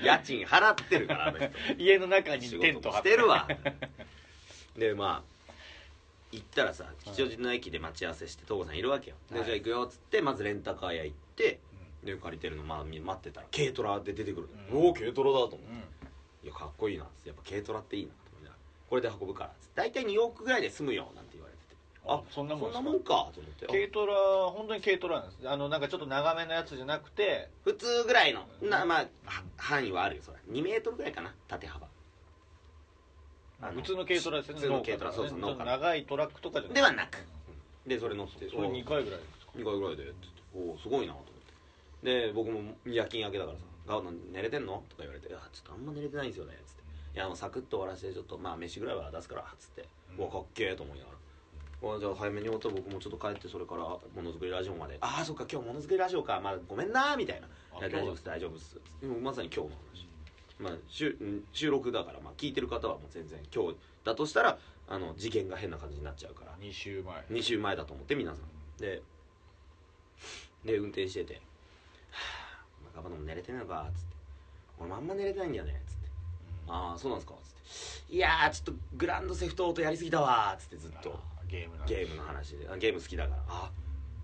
[0.00, 0.16] や。
[0.16, 1.50] 家賃払ってるからあの人。
[1.78, 3.48] 家の中に仕テン事もト張ってしてるわ。
[4.76, 5.38] でまあ
[6.30, 9.16] 行ったらさ吉祥寺の駅で待ち合わせして東郷さんいるわけよ。
[9.30, 9.46] ではい。
[9.46, 11.60] じゃあ行くよっつってまずレンタカー屋行って
[12.04, 14.78] で借りてるのまあ待ってたら軽トラで出てくるうん。
[14.78, 15.78] おお軽トラだと思ってうん。
[16.44, 17.28] いやかっこいいなっつって。
[17.30, 18.60] やっぱ軽トラっていいなと思いながら。
[18.88, 19.72] これで運ぶからっつって。
[19.74, 21.27] 大体2億ぐらいで済むよなん
[22.08, 23.66] あそんなもんそんなもんかと思って。
[23.66, 24.14] 軽トラ
[24.50, 25.48] 本当に軽トラなんです。
[25.48, 30.38] あのなんかちょっと長めのやつじゃなくて普通ぐらいのなまあは範囲はあるよそれ。
[30.50, 31.86] 2メートルぐらいかな縦幅。
[33.60, 37.18] 普通の軽トラですよね普通の軽トラそうそう長いトラックとかじゃではなく。
[37.86, 40.04] でそれ乗ってそれ2回ぐらいですか？2回ぐらいで
[40.54, 41.32] おおすごいなと思っ
[42.02, 42.28] て。
[42.28, 46.82] で僕も夜勤明けだからさ「ガオナ寝れてんの?」とか言われて「いやちょっとあんま寝れてないんですよね」つって
[47.16, 50.24] いやもうサクッと終わらせてちょっとまあ飯ぐらいは出すからっつって、うん。
[50.24, 51.18] うわかっけえと思いながら。
[51.80, 54.98] じゃあ早めに終わったら僕もちょっと帰ってそれからものづくりラジオまで。
[55.00, 56.40] ああそっか今日ものづくりラジオか。
[56.42, 57.48] まあごめんなーみたいな。
[57.80, 58.80] 大丈夫です大丈夫です。
[59.00, 60.08] でもまさに今日の話。
[60.58, 66.52] まあ、収うん収録だから、まあ、聞いてる方はもう全然今日だとしたらあの事件が変な感じになっちゃうから。
[66.60, 67.38] 2週前。
[67.38, 68.80] 2週前だと思って皆さん。
[68.80, 69.02] で
[70.64, 71.34] で運転してて
[72.10, 72.20] 「は
[72.92, 74.16] あガバドン寝れてないのか」っつって
[74.78, 76.08] 「俺もあんま寝れてないんだよね」っつって
[76.66, 82.68] 「ああそうなんですか」っつって「いやーちょっとグランドセフトオートやりすぎたわ」っつってずっとゲームなんゲームの話で。
[82.68, 83.42] あゲーム好きだから。
[83.48, 83.70] あ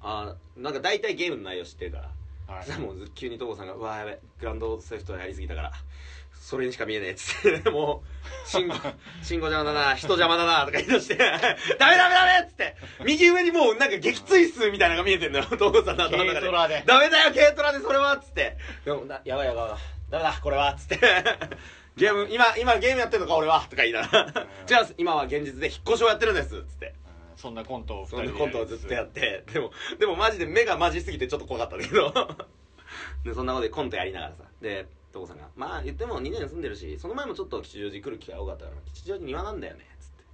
[0.02, 2.54] あなんか大体ゲームの内容知ってるから。
[2.54, 2.78] はい。
[2.78, 5.72] もう急に所さんが「うわーやべグランドセフトやりすぎたから
[6.34, 7.70] それにしか見えねえ」っつって。
[7.70, 8.08] もう
[8.46, 8.74] 「信号
[9.22, 11.16] 信号邪魔だな人邪魔だな」とか言い出して
[11.80, 12.76] 「ダメダメダメ!」っつって。
[13.04, 16.82] 右上にもうなんか撃墜数みたいなのが見えてんのよ所さんの頭の中軽トラで。
[16.86, 20.98] ダメだよ軽トラでそれは」っつって「でもなやばいやばいダメだこれは」っつって
[21.96, 24.86] 「ゲーム今今ゲームやってるのか俺は」とか言いながら「違うん。
[24.86, 24.94] です。
[24.98, 26.88] 今は現実で引っ越しをやってるんです」っつって。
[26.98, 27.03] うん
[27.36, 32.12] そんなコントを2そんなコントをずっとやってでもでもマジで目がマジすぎてちょっと怖かったんだけど。
[33.24, 34.44] でそんなことでコントやりながらさ。
[34.60, 40.24] で所さんが「まあ言っても2年住んでるしその前もちょっと吉祥寺来る機会多かったから吉祥寺庭なんだよね」っつって。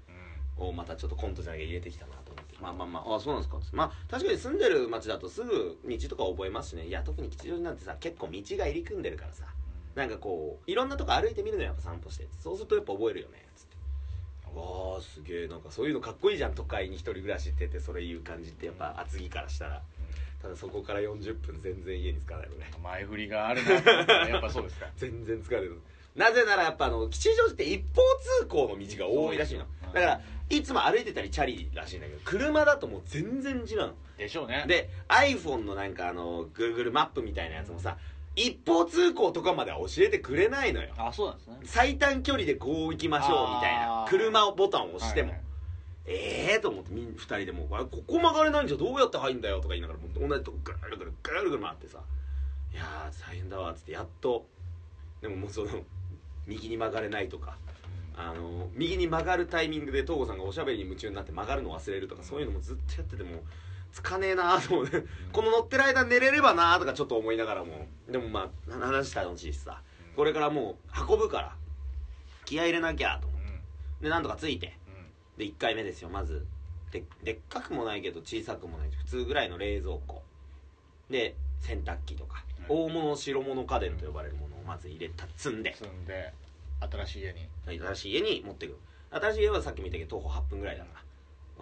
[0.58, 0.68] うん。
[0.68, 2.56] おまたちょっとコントじゃなきゃ入れてきたなと思って。
[2.60, 3.76] まあまあまああそうなんですかっつって。
[3.76, 6.86] まあ確かに住んでる町だとすぐ道とか覚えますしね。
[6.86, 9.46] いや特に吉祥寺なんてさ結構道が入り組んでるからさ。
[9.94, 12.28] なんかこういろんなとこ歩いてみるのよやっぱ散歩して。
[12.38, 13.76] そうするとやっぱ覚えるよねつって
[14.54, 19.82] わあすげえなんかそういうのかっこいいじゃん都会に一人暮らしっててそれ言う感じってやっぱ厚木からしたら。
[20.42, 22.70] ただそこから40分全然家に着かないのね。
[22.82, 23.82] 前振りがあるな。
[23.82, 24.86] と思ったらやっぱそうですか。
[24.96, 25.80] 全然疲れる
[26.16, 28.00] なぜならやっぱあの吉祥寺って一方
[28.40, 29.66] 通行の道が多いらしいの。
[29.92, 33.94] だからいつも歩いてたりチャリらしいんだけど車だともう全然違うの。
[34.16, 34.64] でしょうね。
[34.66, 37.98] で iPhone のなんかあの Google マップみたいなやつもさ
[38.36, 40.90] 一方通行とかまでは教えてくれないのよ。
[40.96, 41.56] あそうなんですね。
[41.64, 44.02] 最短距離でこう行きましょうみたいな。
[44.02, 44.08] あー。
[44.08, 45.50] 車をボタンを押しても、はいはい。
[46.06, 51.98] ええー、と思ってみん二人でもうあれここ曲がれないんじゃどうやって入んだよとか言いながらもう同じとこぐるぐるぐるぐる回ってさ
[52.72, 54.46] いやー大変だわっつってやっと
[55.20, 55.68] でももうその
[56.46, 57.56] 右に曲がれないとか
[58.16, 63.42] あの右に曲がるタイミングで東郷さんがおしゃべりに夢中になって曲がるの忘れるとかそういうのもずっとやってても
[63.92, 65.04] つかねえなーと思って。
[65.32, 67.86] この乗ってる間寝れればなーとかちょっと思いながらも。
[68.08, 69.82] でもまあ話楽しいしさ
[70.16, 71.56] これからもう運ぶから
[72.44, 73.46] 気合い入れなきゃと思って。
[73.46, 73.50] う
[74.00, 74.02] ん。
[74.02, 74.76] でなんとかついて。
[74.86, 75.38] うん。
[75.38, 76.46] で1回目ですよまず。
[76.92, 78.90] ででっかくもないけど小さくもない。
[78.90, 80.22] 普通ぐらいの冷蔵庫。
[81.08, 82.76] で洗濯機とか、うん。
[82.86, 85.74] 大物白物家電と呼ばれるものをまず入れた積んで。
[85.74, 86.32] 積んで
[86.80, 87.48] 新しい家に。
[87.78, 88.70] 新しい家に持ってく。
[88.70, 88.78] る
[89.10, 91.00] 新しい家はさっきも言ったけど徒歩8分ぐらいだから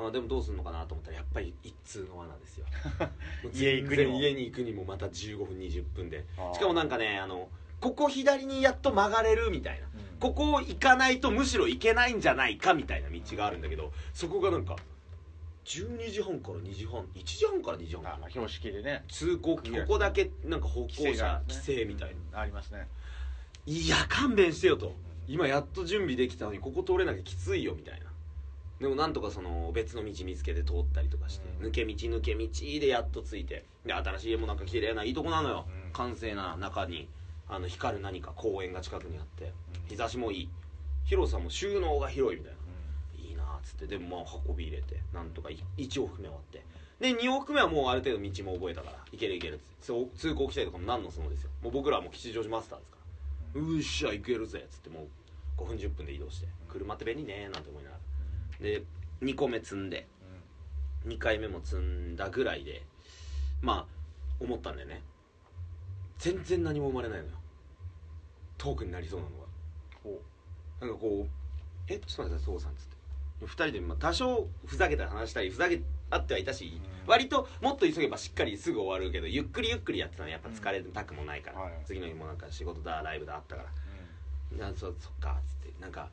[0.07, 2.67] あでもどうすんのかなと思ったらやっぱり一通の罠ですよ。
[3.53, 4.19] 家行くにも。
[4.21, 6.25] 家に行くにもまた15分20分で。
[6.55, 7.49] しかもなんかねあの
[7.81, 9.87] ここ左にやっと曲がれるみたいな。
[9.87, 10.19] うん。
[10.19, 14.75] ここを行かないとむしろ行けないんじゃないかみたいな道があるんだけどそこがなんか
[15.65, 18.05] 12時半から2時半1時半から2時半。
[18.07, 19.05] あ標識でね。
[19.09, 22.87] 通行ここだけなんか歩行者規制みたいな、うんありますね。
[23.67, 24.95] いや勘弁してよと。
[25.29, 28.08] 今やっと準備できたのにここ通れなきゃきついよみたいな
[28.81, 31.67] でもなんとかその別の道見つけて通ったりとかして、うん。
[31.67, 32.49] 抜け道抜け道
[32.81, 35.93] でやっと着いてで新しい家もなんか綺麗ないいとこなのよ、うん。
[35.93, 37.09] 閑静な中に
[37.49, 39.49] あの光る何か公園が近くにあってう
[39.87, 40.49] ん日差しもいい。
[41.05, 42.59] 広さも収納が広いみたいな。
[43.25, 46.63] ういいなっつってでもまあ運び入れてなんとか1往復目終わって。
[47.01, 51.51] で2往復目はもうある程度道も覚えたからいけるいけるっつってそう通行規制とかも何のそのですよ。
[51.63, 52.99] もう僕らはもう吉祥寺マスターですか
[53.55, 53.61] ら。
[53.61, 55.09] うっしゃ行けるぜっつってもう
[55.63, 57.98] 5分10分で移動して車って便利ねなんて思いながら
[58.61, 58.83] で
[59.23, 60.07] 2個目積んで
[61.07, 62.83] 2回目も積んだぐらいで
[63.63, 63.87] まあ
[64.41, 65.03] 思ったんだよね。
[66.19, 67.31] 全然何も生まれないのよ。
[68.57, 69.45] トークになりそうなのが。
[70.03, 70.21] ほ
[70.81, 71.29] なんかこう
[71.93, 72.99] 「えちょっと待ってそうさん」っつって。
[73.47, 77.11] 2人でまあ多少ふざけた話したりふざけあってはいたし、うん。
[77.11, 83.69] 割ともっと急げばしっかりすぐ終わるけどゆっくりゆっくりやってたのやっぱ疲れたくもないから、はい次の日もなんか仕事だライブだあったから。
[84.53, 85.81] うなそそっかっつって。
[85.81, 86.11] なんか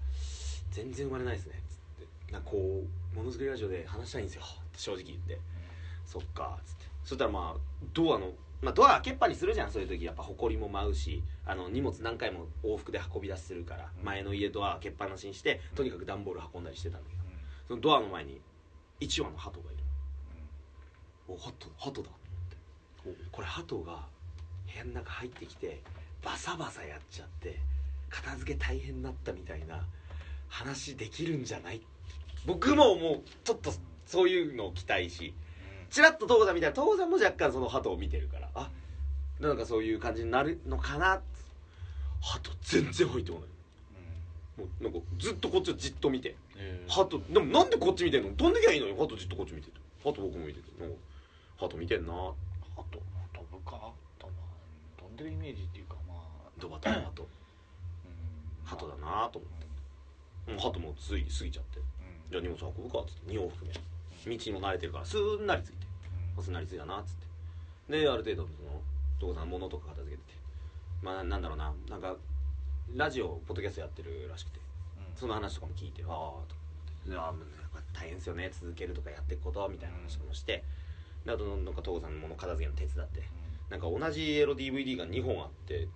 [0.71, 1.85] 全然生まれないですねっつって
[2.32, 2.84] なんかこ
[3.14, 4.42] うものづくりラジオで話したいんですよ。
[4.44, 5.40] って正直言って。
[6.06, 6.86] そっかっつって。
[7.04, 7.60] そしたらまあ
[7.94, 9.72] ドアのまあドア開けっぱにするじゃん。
[9.72, 14.06] そういう時やっぱ埃も舞うしあの荷物何回も往復で運び出しするから、うん。
[14.06, 17.22] 前の家ドア開けっぱなしにしてとにかく段ボール運んだりしてたんだけど。
[17.24, 17.26] ん。
[17.68, 18.42] そのドアの前に
[19.00, 19.84] 1羽の鳩がいる。
[21.28, 22.16] お鳩鳩だと
[23.06, 23.30] 思って。
[23.32, 24.06] これ鳩が
[24.72, 25.82] 部屋の中入ってきて
[26.24, 27.60] バサバサやっちゃって
[28.10, 29.86] 片付け大変になったみたいな
[30.48, 31.82] 話できるんじゃない
[32.45, 33.73] 僕ももうちょっと
[34.05, 35.34] そういうのを期待し
[35.89, 38.69] ちらっと東さん見たら東さんも若干その鳩を見てるからあ
[39.39, 41.21] なんかそういう感じになるのかな
[42.21, 43.49] 鳩全然入ってこない。
[44.58, 46.36] もうなんかずっとこっちをじっと見て。
[46.55, 46.86] え。
[46.88, 48.29] ーハトでもなんでこっち見てんの？
[48.29, 50.95] 飛んできゃいいのにハトじっとこっち見てるハト僕も見ててなんか
[51.58, 52.13] ハト見てんな。
[52.13, 52.31] ハ
[52.89, 52.99] ト
[53.34, 56.19] 飛ぶか飛んでるイメージっていうかまあ。
[56.58, 58.65] ドバタのハトうん。
[58.65, 59.51] ハトだなと思っ
[60.45, 60.51] て。
[60.53, 61.79] もうハトもつい過ぎちゃって。
[61.79, 61.86] うん
[62.30, 63.34] じゃあ荷物運ぶかっつって。
[63.34, 63.66] 2往復
[64.26, 65.86] 目道にも慣れてるからすんなりついて。
[66.42, 67.14] すんなりついたなっつっ
[67.90, 68.00] て。
[68.00, 68.82] である程度その
[69.20, 70.40] 父さん物とか片付けてて。
[71.02, 71.74] まあなんだろうな。
[71.90, 72.16] なんか
[72.96, 74.60] ラジオポッドキャストやってるらしくて。
[74.98, 75.18] うん。
[75.18, 76.56] その話とかも聞いてああと思って。
[77.94, 80.64] 大変ですよね続けるとかやっていくことみたいな話もして。
[81.26, 83.24] であとなんか父さんの物片付けの手伝って。
[83.70, 85.88] なんか同じエロ DVD が2本あって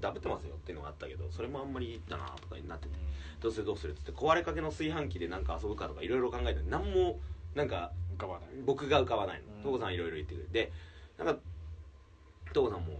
[0.00, 2.94] ダブってますよっていうのがあったけどそれもあんまりだなとかになってて
[3.40, 7.18] どうするどうするっつって壊れかけの炊飯器でなんか遊ぶかとかいろいろ考えて何も
[7.54, 7.92] なんか
[8.64, 9.64] 僕が浮かばないうん。
[9.64, 10.52] の父さんいろいろ言ってくれて。
[10.52, 10.72] で
[11.24, 11.40] なんか
[12.52, 12.94] 父さんも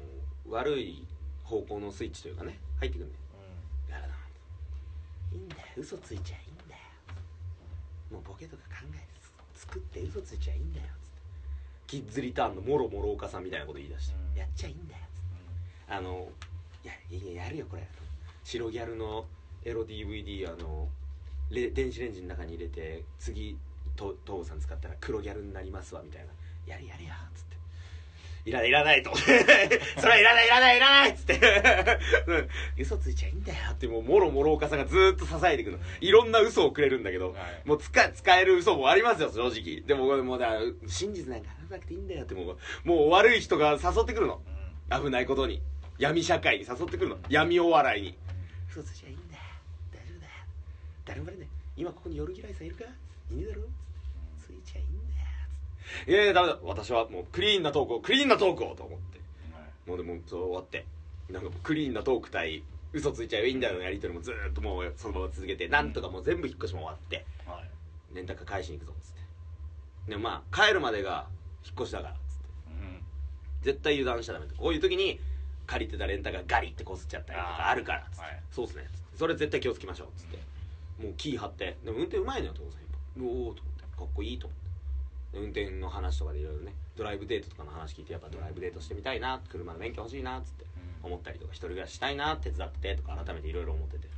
[0.49, 1.07] 悪い
[1.45, 3.13] 方向のスイッチというかね入ってくるね
[3.91, 4.15] やだな
[5.33, 5.63] いいんだよ。
[5.77, 6.81] 嘘ついちゃいいんだよ。
[8.11, 9.05] もうボケとか考えて
[9.55, 10.87] 作って嘘ついちゃいいんだよ。
[11.03, 11.21] つって。
[11.87, 14.39] キッズリターンのもろもろおかさんみたいなこと言い出して、うん。
[14.39, 15.01] やっちゃいいんだよ。
[15.15, 15.93] つって。
[15.95, 16.29] あの
[16.85, 17.87] いやいややるよこれ。
[18.45, 19.27] 白ギャルの
[19.65, 20.89] エロ DVD あの
[21.51, 23.57] レ電子レンジの中に入れて次
[23.97, 26.29] と父さん使ったら黒ギャルになりますわみたいな。
[26.67, 27.51] やれやれやつって。
[28.47, 29.15] いらないいらないと。
[29.19, 31.41] それはいらないいらないいらないっつって。
[32.27, 32.49] うん。
[32.79, 35.79] 嘘ついちゃいいんだよってもうもろもろおかさんがずーっと支えていくの。
[36.01, 37.69] いろんな嘘をくれるんだけど、はい。
[37.69, 39.83] もう使使える嘘もありますよ正直。
[39.83, 44.41] でももうだ真実なんか話さなくていいんだよってもうもう悪い人が誘ってくるの。
[44.91, 45.63] 危ないことに
[46.01, 47.19] 闇社会に誘ってくるの。
[47.29, 48.17] 闇お笑いに。
[48.71, 49.43] 嘘ついちゃいいんだよ。
[49.93, 50.33] 大丈夫だよ。
[51.05, 51.49] 誰もバレない。
[51.77, 52.85] 今ここに夜嫌いさんいるか？
[52.85, 53.61] いねえだろ？
[54.41, 55.29] ついちゃいいんだよ。
[55.85, 56.59] つっていやいやダメだ。
[56.63, 59.21] 私はもうクリーンなトークをクリーンなトークをと思って。
[59.87, 60.87] もうでもそう終わって。
[61.29, 62.63] なんかもうクリーンなトーク対
[62.95, 67.27] 嘘ついちゃいいんだよのやり取りもずーっともうそのまま続けてなんとかもう全部引っ越しも終わって。
[67.45, 68.17] はい。
[68.17, 69.21] レンタカー返しに行くぞっつって。
[70.13, 71.27] でもまあ帰るまでが
[71.63, 72.23] 引っ越しだからっつって。
[73.63, 75.21] 絶対油断しちゃダメってこういう時に
[75.71, 78.41] 借りてたレンタカーガリってこすっちゃったりとかあるからっつって、はい。
[78.51, 78.89] そうっすね。
[79.17, 80.39] それ絶対気をつけましょうっつって、
[81.01, 82.81] もうキー張ってでも運転うまいのよ父さん
[83.17, 83.83] 今おおと思って。
[83.97, 84.71] かっこいいと思って。
[85.33, 90.65] で運転の話とかでいろいろねドライブデートとかの話聞いてやっぱドライブデートしてみたいな車の免許欲しいなっつって
[91.05, 94.09] 思ったりとか一人暮らししたいな手伝っててとか改めていろいろ思ってて。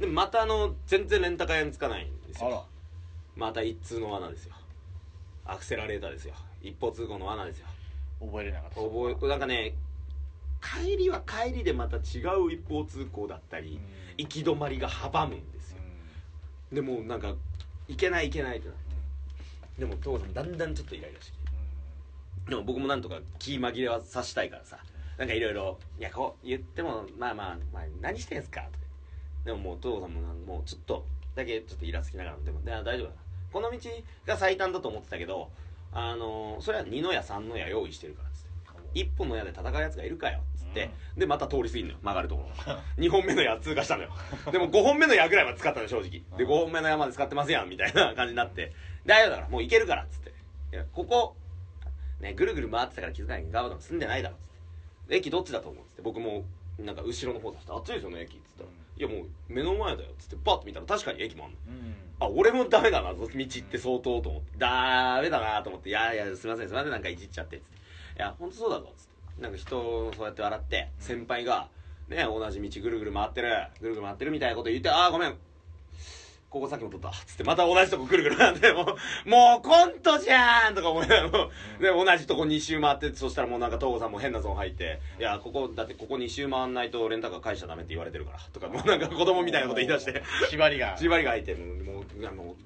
[0.00, 2.64] でまたあの全然レンタカー屋につかないんですよ。
[3.36, 4.54] また一通の罠ですよ。
[5.44, 6.34] アクセラレーターですよ。
[6.62, 7.66] 一方通行の罠ですよ。
[8.20, 8.80] 覚えれなかった。
[8.80, 9.74] 覚えなんかね
[10.60, 12.00] 帰りは帰りでまた違
[12.40, 13.80] う一方通行だったり
[14.18, 15.78] 行き止まりが阻むんですよ。
[16.72, 17.34] でもなんか
[17.88, 19.80] 行けない行けないってなって。
[19.80, 24.78] でも父さんだんだんちょっとイライラしてでも僕もなんとか気紛れはさしたいからさ。
[25.16, 28.86] なんかいろいろ「いやこう言ってもまあまあ、まあ、何してんすか?」とか。
[29.44, 33.12] でももう父さんもなんもうちょっとだけちょっとイラつきながらでもで大丈夫だ。
[33.52, 33.78] この道
[34.24, 35.50] が最短だと思ってたけど
[35.92, 38.50] あのそれは2の矢3の矢用意してるからっつって。
[38.94, 40.40] 一本の矢で戦うやつがいるかよ
[41.16, 44.10] でまた通り過ぎんのよ曲がるところ2 本目の矢通過したのよ。
[44.50, 46.10] でも5本目の矢ぐらいは使ったのよ正直。
[46.38, 48.72] で5本目の矢まで使ってますやんみたいな感じになって。
[49.06, 50.30] 大丈夫だからもう行けるからっつって。
[50.72, 51.36] いやここ
[52.20, 54.42] ねぐるぐる回ってたから気づかないけどガバドン住んでないだろっつ
[55.06, 55.16] って。
[55.16, 56.02] 駅どっちだと思うっつって。
[56.02, 56.44] 僕も
[56.78, 60.36] なんか後ろの方だしてあっちですよね駅っつったら「いやもう目の前だよ」っつって。
[60.36, 61.56] パッと見たら確かに駅もあんの。
[62.20, 64.58] あ俺もダメだな道って相当と思って。
[64.58, 67.76] ダメだなと思って「いやいやすいませんすいませんなんかいじっちゃって」っつって
[68.16, 71.68] 「いや本当そうだぞ」っつってなんか人をそうやって笑って先輩が
[72.08, 73.48] ね同じ道ぐるぐる回ってる
[73.80, 75.34] ぐるぐる回ってるみたいなこと言って「ああごめん。
[76.50, 78.82] ここさっきも撮った」つってまた同じとこぐるぐる回っても
[79.26, 90.24] うもうコントじゃんとか思いながらで同じとこ2周回ってそしたらもうなんか東郷さんも変なゾーン入って「いやここだってここ2周回んないとレンタカー返しちゃダメって言われてるから」とかもうなんか子供みたいなこと言い出して。
[90.50, 90.96] 縛りが。
[90.98, 92.56] 縛りが入ってもうもういやも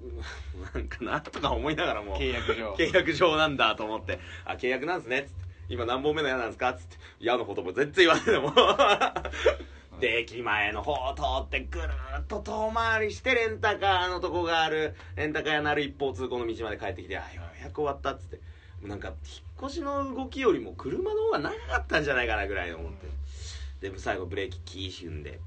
[0.64, 2.18] うなんかなとか思いながらも。
[2.18, 2.72] 契約上。
[2.72, 8.53] 契約上なんだと思って「あ契約なんですね」っつって「今何本目の矢なんですか?」っつって「矢のことも全然言わないでも
[10.00, 18.55] で駅前の方を通ってぐるーっと遠回りしてレンタカーのとこがあるレンタカー屋のある一方通行の道まで帰ってきて「あようやく終わった」っつって。
[18.84, 19.16] もうなんか引っ
[19.64, 23.89] 越しの動きよりも車の方が長かったんじゃないかなぐらい思って。
[23.89, 25.41] で最後ブレーキキー踏んで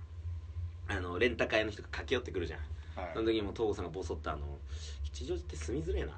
[0.87, 2.59] あのレンタカー屋の人が駆け寄ってくるじゃん。
[2.99, 3.11] はい。
[3.13, 4.57] その時にもう東郷さんがボソッとあの
[5.05, 6.13] 「吉祥寺って住みづれえな」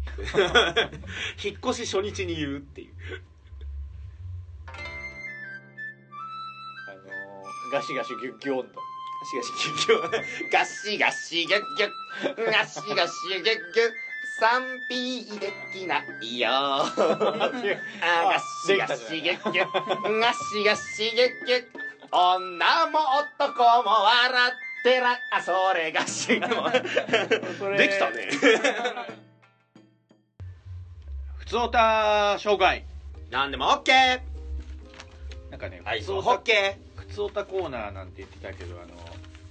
[1.42, 2.94] 引っ越し初日に言うっていう
[7.70, 8.80] ガシガシギュッギュ温度
[9.20, 9.52] ガシガシ
[9.86, 11.90] ギュッギュッガシガシギュッギュッ。
[12.52, 13.90] ガシガシギュッギュッ。
[14.40, 16.48] 賛否できないよ。
[16.50, 20.20] あガシガシギュッギュッ。
[20.20, 21.64] ガシガシギュッギュッ。
[22.12, 22.98] 女も
[23.38, 26.42] 男も笑ってらあそれがしでき
[27.98, 28.30] たね。
[31.36, 32.84] ふつおた紹介。
[33.30, 34.20] なんでも OK
[35.50, 38.94] なんかねはいふつおたオッケふつおたコーナーなんて言ってたけどあの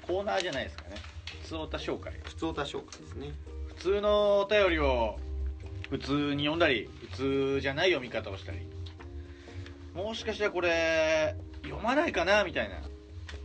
[0.08, 0.96] コーナーじゃないですかね。
[1.44, 2.14] ふつおた紹介。
[2.14, 3.34] ー普通歌紹介ですね。
[3.68, 5.18] 普通のお便りを
[5.90, 8.60] 普通に読んだり普通じゃない読み方をしたり。
[9.94, 12.76] もしかしたらこれ読まないかなみたいな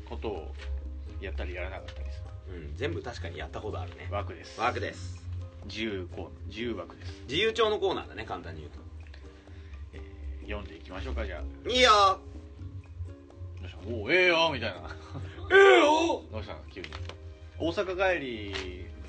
[0.09, 0.55] ことを
[1.21, 4.07] やったりやらなかったりすうん全部確かにやったことあるね。
[4.09, 4.61] る枠です。
[4.61, 5.23] 枠です。
[5.67, 8.79] 自由コーナー自由枠です、自由帳のコーナーだね簡単に言うと。
[9.95, 11.71] えー読んでいきましょうかじゃあ。
[11.71, 12.21] いいよ
[13.87, 14.77] おおええよみたいな。
[15.51, 16.89] ええよどうしたの急に。
[17.59, 18.55] 大阪帰り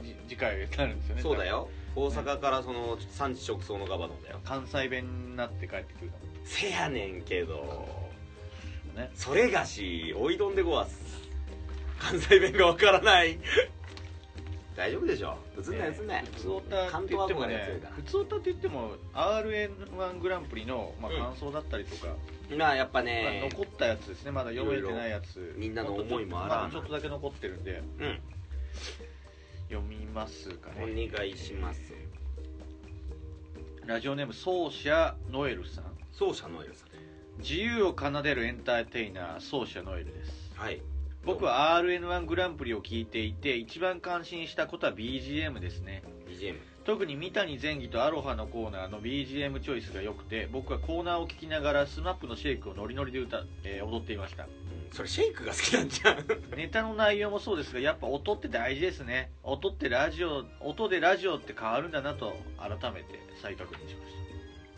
[0.04, 1.22] じ次回になるんですよね。
[1.22, 1.70] そうだよ。
[1.96, 4.40] 大阪からその産地直送のガバドンだよ。
[4.44, 7.56] 関西弁になって帰ってくるかせやねんけど。
[7.56, 8.06] も
[8.96, 9.12] ね。
[9.16, 11.00] それがしおいどんでごわす。
[12.00, 13.40] 関西弁がわからない
[14.76, 15.38] 大丈夫でしょ？
[15.58, 21.20] 映んない映んない普通オタって言ってもね普通オタって言っても RN1 グランプリの、まあ、うん。
[21.20, 22.14] 感想だったりとか、
[22.58, 24.32] まあやっぱまあね残ったやつですね。
[24.32, 25.56] まだ読めてないやつ。
[25.58, 27.82] みんなの思いもあらまだちょっとだけ残ってるんで。
[28.00, 28.20] うん。
[29.70, 30.84] 読みますかね。
[30.84, 31.94] お願いします。
[33.86, 35.86] ラジオネーム奏者ノエルさん。
[36.12, 36.90] 奏者ノエルさん。
[37.42, 40.52] 自由を奏でるエンターテイナー奏者ノエルです。
[40.56, 40.82] はい
[41.26, 46.04] 僕は RN1 グランプリを聞いていて一番感心したことは BGM ですね。
[46.30, 54.44] BGM 特に三谷前儀とアロハのコーナーの BGM チョイスが良くて僕はコーナーを聞きながら SMAP のシェイクをノリノリで歌、えー踊っていました。
[54.44, 54.50] うん
[54.92, 56.18] それシェイクが好きなんじゃん。
[56.56, 59.32] ネタの内容もそうですがやっぱ音って大事ですね。
[59.42, 64.14] 音ってラジオ音でラジオって変わるんだなと改めて再確認しまし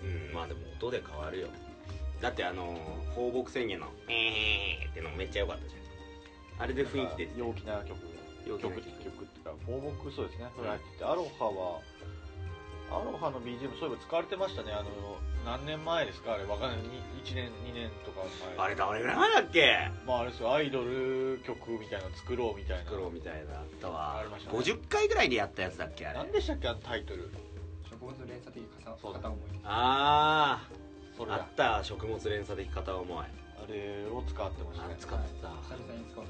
[0.03, 1.47] うんまあでも音で変わるよ。
[2.21, 5.81] だってあのー放牧宣言の「えー」ってのめっちゃ良かったじゃん
[6.59, 7.97] あれでた雰囲気出て陽気な曲。
[8.47, 10.47] 陽気な曲っていうか放牧そうですね。
[10.55, 10.97] これ入って。
[10.99, 11.81] てアロハは
[12.89, 14.71] アロハの BGM そういえば使われてましたね。
[14.71, 14.89] あの
[15.45, 16.33] 何年前ですか？
[16.33, 16.79] あれわかんない。
[17.23, 18.23] 1年2年とか
[18.57, 18.57] 前。
[18.57, 19.91] あれどれぐらい前だっけ？
[20.07, 20.53] まああれですよ。
[20.53, 22.83] アイドル曲みたいなの作ろうみたいな。
[22.85, 24.17] 作ろうみたいなあったわ。
[24.19, 24.57] ありましたね。
[24.59, 26.19] 50回ぐらいでやったやつだっけあれ。
[26.19, 26.67] 何でしたっけ？
[26.69, 27.29] あのタイトル。
[27.89, 28.63] 植物連鎖的
[29.11, 29.39] 片思い。
[29.65, 30.67] あ
[31.17, 31.35] それだ。
[31.35, 31.83] ああった。
[31.83, 33.25] 食物連鎖的片思い。
[33.25, 33.27] あ
[33.67, 34.93] れを使ってましたね。
[34.97, 35.49] あ使ってた。
[35.49, 36.29] 久々に使うの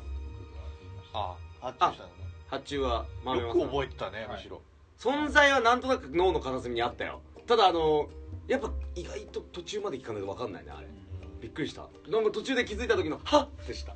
[1.13, 2.13] ああっちしたのね。
[2.47, 3.59] 発注は豆山さん。
[3.61, 4.27] よく覚えてたねはい。
[4.37, 4.61] むしろ。
[4.99, 7.21] 存在はなんとなく脳の片隅にあったよ。
[7.45, 8.09] ただあの
[8.47, 10.87] やっぱ意外と途中まで聞かないと分かんないねあれ。
[11.41, 11.87] びっくりした。
[12.09, 13.95] なんか途中で気づいた時の「はっ!」でした。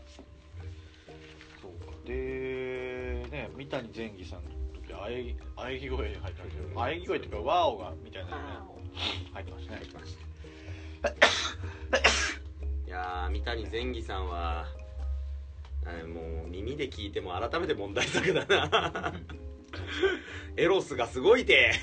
[1.61, 1.93] そうか。
[2.05, 8.41] でね三谷前儀さんの時あえあえぎ声入ってましたけどあえぎ声っていうかワオがみたいなのね
[9.33, 9.81] 入ってましたね。
[12.87, 14.65] いやー三谷前儀さんは
[15.85, 19.13] あれもう耳で聞いても改めて問題作だな。
[20.57, 21.73] エロスがすごいて。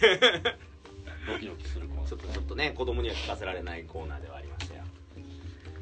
[1.26, 2.06] ドキドキするコーナー。
[2.08, 4.82] ちょっとちょっとね子供には聞かせられないコーナーではありましたよ。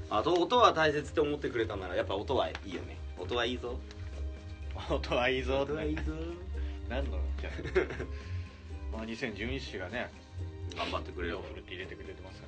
[0.08, 2.96] あと音は大切って思ってくれたならやっぱ音はいいよね。
[3.18, 3.78] 音はいいぞ。
[4.90, 5.60] 音はいいぞ。
[5.60, 6.02] 音はいいぞ。
[6.88, 10.10] 何のじゃあまあ2012氏がね
[10.76, 11.42] 頑張ってくれよ。
[11.44, 12.46] 腕を振るって入れてくれてますか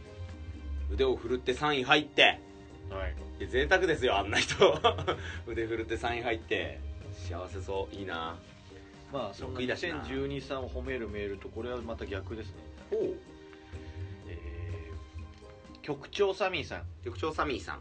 [0.90, 2.40] 腕を振るって3位入って
[2.91, 3.07] は
[3.41, 3.47] い。
[3.47, 4.55] 贅沢ですよあんな人。
[5.47, 6.80] 腕振るって3位入って。
[7.12, 7.95] 幸せそう。
[7.95, 8.36] いいな。
[9.12, 12.55] まあそんな6位だしな2012さんを褒めるメールとこれはまた逆ですね。
[12.91, 13.01] ほう。
[14.28, 14.59] えー
[15.82, 16.82] 局長サミーさん。
[17.05, 17.80] 局長サミーさん。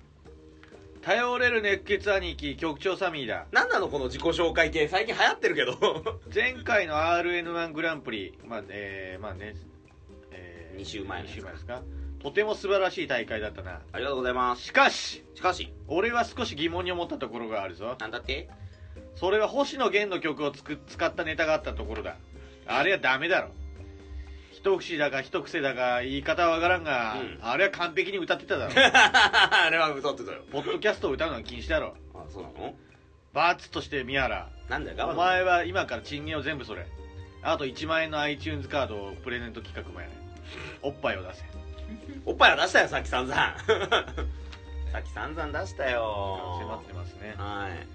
[1.01, 3.47] 頼れる熱血兄貴局長サミーだ。
[3.51, 4.87] 何なのこの自己紹介系。
[4.87, 6.21] 最近流行ってるけど。
[6.33, 9.55] 前回の RN1 グランプリまあえーまあね、
[10.31, 11.81] え二週前の2やつ週前ですか
[12.27, 13.79] とても素晴らしい大会だったな。
[13.93, 14.63] ありがとうございます。
[14.63, 15.71] しかししかし。
[15.87, 17.95] 俺は少し疑問に思ったところがあるぞ。
[17.99, 18.49] なんだって？
[19.15, 22.17] それは星野源の曲をつく使ったネタがあったところだ。
[22.67, 23.51] あれはダメだろ。
[24.51, 27.39] 一節だか一癖だか言い方はわからんが、うん。
[27.41, 28.73] あれは完璧に歌ってただろ。
[28.75, 30.41] あれは歌ってたよ。
[30.51, 31.95] ポッドキャストを歌うのは禁止だろ。
[32.13, 32.75] あそうなの？
[33.33, 34.49] 罰として宮原。
[34.67, 36.85] なんだよお前は今から賃金を全部それ。
[37.41, 40.11] あと1万円の iTunes カードをプレゼント企画もやれ。
[40.81, 41.43] おっぱいを出せ
[42.25, 43.35] おっぱいは出したよさっき散々。
[44.91, 46.57] さっき散々出したよ。
[46.61, 47.33] 迫ってますね。
[47.37, 47.87] はい。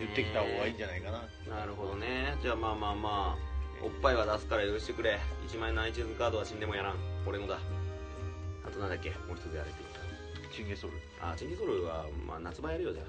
[0.00, 1.22] 言ってきた方がいいんじゃないかな。
[1.58, 2.36] なるほどね。
[2.42, 3.36] じゃあまあまあま
[3.80, 5.18] あおっぱいは出すから許してくれ。
[5.48, 6.96] 1万円の iTunes カードは死んでもやらん。
[7.26, 7.58] 俺のだ。
[8.66, 9.10] あとなんだっけ？
[9.10, 10.94] もう一つやれってチンゲソル。
[11.20, 13.06] たあチンギソルは、まあ、夏場やるよじゃあ。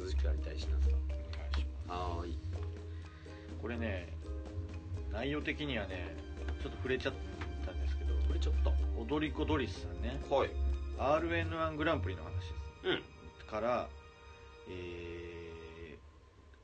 [0.00, 0.90] 涼しくやりたいし夏
[1.88, 2.38] 場はーい
[3.60, 4.08] これね
[5.12, 6.16] 内容的にはね
[6.62, 7.12] ちょっと触れちゃ
[8.40, 10.20] ちょっと踊り子ドリスさんね。
[10.30, 10.50] はい。
[10.98, 12.54] RN1 グランプリの話です。
[12.84, 13.02] うん。
[13.46, 13.88] から、
[14.68, 15.20] えー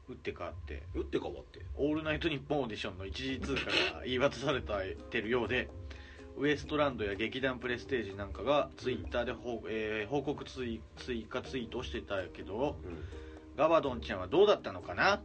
[0.09, 0.85] 打って変わって。
[0.95, 3.65] 打って変わって「オールナイトニッポンオーディション」の一次通過
[3.99, 5.69] が言い渡されてるようで
[6.37, 10.81] ウエストランドや劇団プレステージなんかがツイッターで報,、えー報告追
[11.29, 13.05] 加ツイートをしてたけどうん。
[13.57, 15.21] ガバドンちゃんはどうだったのかな？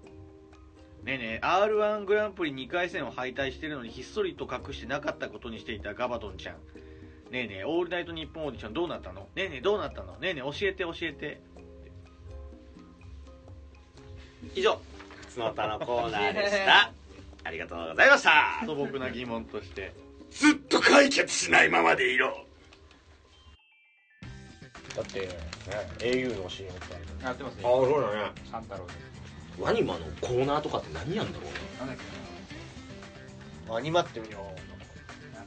[1.04, 6.56] ねえねえ r 1グランプリ2回戦を敗退してるのにひっそりと隠してなかったことにしていたガバドンちゃん。
[7.32, 9.22] ねえねえオールナイトニッポンオーディションどうなったの？
[9.36, 10.14] ねえねえどうなったの？
[10.20, 11.42] ねえねえ教えて教えて。
[14.54, 14.80] 以上
[15.30, 16.92] 「つのたのコーナーでした。
[17.44, 18.64] ありがとうございました。
[18.66, 19.94] 素朴な疑問として。
[20.30, 22.46] ずっと解決しないままでいろ。
[24.96, 25.28] だって、ね、
[26.00, 27.62] au の CM ってあるやってますね。
[27.64, 28.32] そうだね。
[28.52, 28.94] サンタロウで
[29.62, 31.98] ワニマのコーナーとかって何やんだろうね。
[33.68, 34.40] ワニマってみよ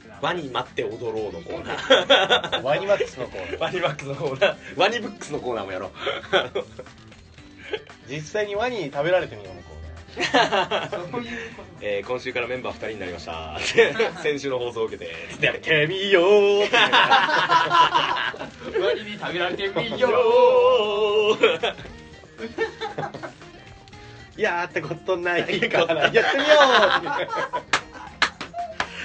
[0.09, 2.63] なワニ待って踊ろうのコーナー。
[2.63, 3.61] う ワニマックスのコーナー。
[3.61, 4.57] ワニマックスのコーナー。
[4.79, 5.91] ワニブックスのコーナーもやろう。
[8.09, 10.91] 実際にワニに食べられてみようのコーナー。
[11.13, 13.59] そういうこえー今週からメンバー2人になりました。
[14.23, 15.11] 先週の放送を受けて
[15.45, 16.23] やめてみよ
[16.61, 16.63] う。
[16.63, 16.77] って
[19.03, 20.11] に食べられてみよう。
[20.11, 21.39] よ
[24.37, 25.61] やったことない。
[25.69, 26.03] から。
[26.05, 26.57] やってみよ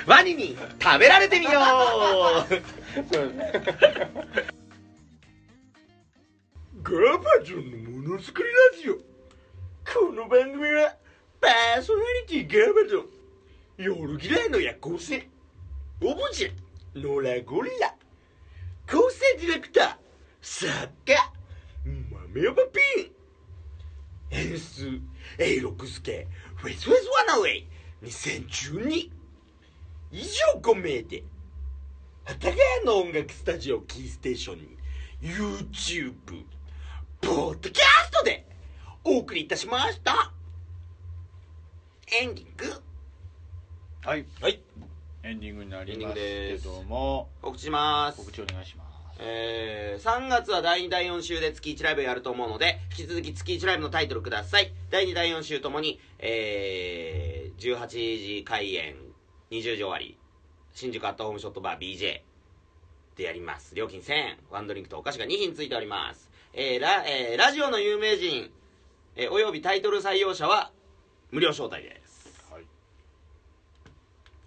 [0.07, 1.51] ワニに食べられてみよ
[2.49, 2.53] う。
[2.53, 2.59] う
[3.13, 3.33] そう
[6.81, 8.95] ガバジョンのものづくりラジオ。
[8.95, 10.95] この番組は
[11.39, 13.05] パーソナリティガバジョン。
[13.77, 15.29] 夜嫌いの夜行性。
[16.01, 16.51] オブジェ
[16.95, 17.93] ノラゴリラ。
[18.91, 19.95] 構成ディレクター
[20.41, 20.71] 作
[21.05, 21.15] 家。
[21.85, 23.18] 豆山ピン
[24.31, 25.01] 演出
[25.37, 27.67] A 六助フェスフェスワナウェイ
[28.03, 29.09] 2012
[30.11, 31.23] 以上5名で
[32.25, 34.77] 幡ヶ谷の音楽スタジオキーステーションに
[35.21, 36.13] YouTube
[37.21, 38.45] ポッドキャストで
[39.03, 40.31] お送りいたしました。
[42.21, 42.65] エンディング。
[44.01, 44.25] はい。
[44.41, 44.61] はい。
[45.23, 47.27] エンディングになりますけども。
[47.41, 48.17] 告知します。
[48.17, 48.88] 告知お願いします
[49.21, 54.71] えー、3月は第2第4週で月1ライブやると思うので引き続き月1ライブのタイトルください。
[54.89, 58.95] 第2第4週ともに、えー、18時開演
[59.51, 60.17] 20時終わり
[60.73, 62.21] 新宿アットホームショットバー BJ
[63.17, 63.75] でやります。
[63.75, 68.49] 料金1000円ワンドリンクとお菓子が2品ついております、えーラえーラジオの有名人、
[69.17, 70.71] えーおよびタイトル採用者は
[71.29, 72.41] 無料招待です。
[72.49, 72.63] はい。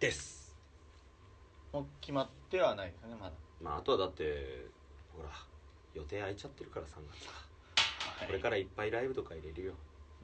[0.01, 0.57] です。
[1.75, 3.33] もう決まってはないですねまだ
[3.63, 4.67] まああとはだって
[5.17, 5.29] ほら
[5.95, 7.33] 予定空いちゃってるから3月は。
[8.19, 8.27] はい。
[8.27, 9.75] これからいっぱいライブとか入れるよ。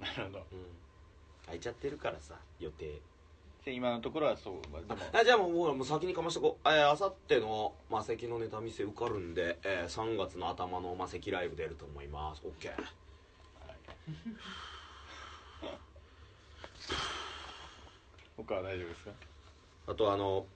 [0.00, 0.38] なるほど。
[0.52, 0.66] うん。
[1.46, 3.00] 空いちゃってるからさ予定。
[3.64, 4.96] で今のところはそうまあでも。
[5.12, 6.68] あじゃあもうもう先にかましとこう。
[6.68, 12.42] あさっての魔石のネタ見せ受かるんで、えー3月の頭の魔石ライブ出ると思います。
[12.46, 12.72] OK
[18.36, 19.10] 他は大丈夫ですか？
[19.88, 20.46] あとあの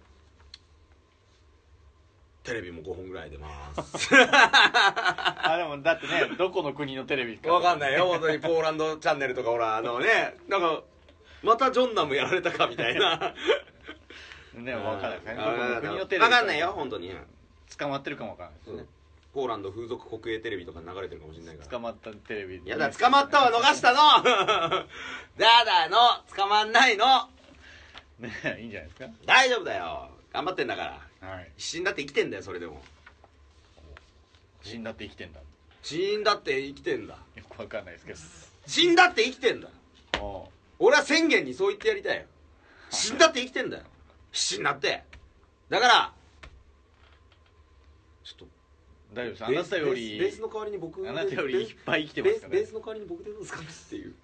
[2.44, 3.48] テレビも5本ぐらい出ま
[3.84, 4.08] す。
[4.14, 7.52] あでもだってねどこの国のテレビか。
[7.52, 8.06] わかんないよ。
[8.06, 10.82] 本当にポーランドチャンネルとかほらあのねなんか
[11.42, 13.34] またジョンナムやられたかみたいな。
[14.54, 15.10] ねわかん。
[15.10, 17.14] ないですねどあこの国のテレビわかんないよ本当に。
[17.78, 18.84] 捕まってるかもわかんないですね
[19.32, 21.70] ポーランド風俗国営テレビとかに流れてるかもしれないから。
[21.70, 23.96] 捕まったテレビいやだ捕まったは逃したの。
[25.38, 25.96] だだの。
[26.36, 27.30] 捕まんないの。
[28.18, 28.30] ね
[28.60, 30.10] いいんじゃないです大丈夫だよ。
[30.32, 31.11] 頑張ってんだから
[31.56, 32.82] 死んだって生きてんだよそれでも。
[34.62, 35.38] 死んだって生きてんだ。
[35.38, 35.44] よ
[35.82, 37.18] 死んだって生きてんだ。
[37.48, 38.18] くわかんないですけど。
[38.66, 39.68] 死んだって生きてんだ。
[40.20, 40.48] お
[40.78, 42.24] 俺は宣言にそう言ってやりたいよ。
[42.90, 43.84] 死んだって生きてんだよ。
[44.32, 45.04] 死んだって。
[45.68, 46.12] だから
[48.24, 48.46] ちょっと
[49.14, 49.44] 大丈夫です。
[49.44, 52.52] あなたよベースベースりの代わりに僕あなたよりいっぱい生きてますから。
[52.52, 54.14] ねベースの代わりに僕でどうですかっていう。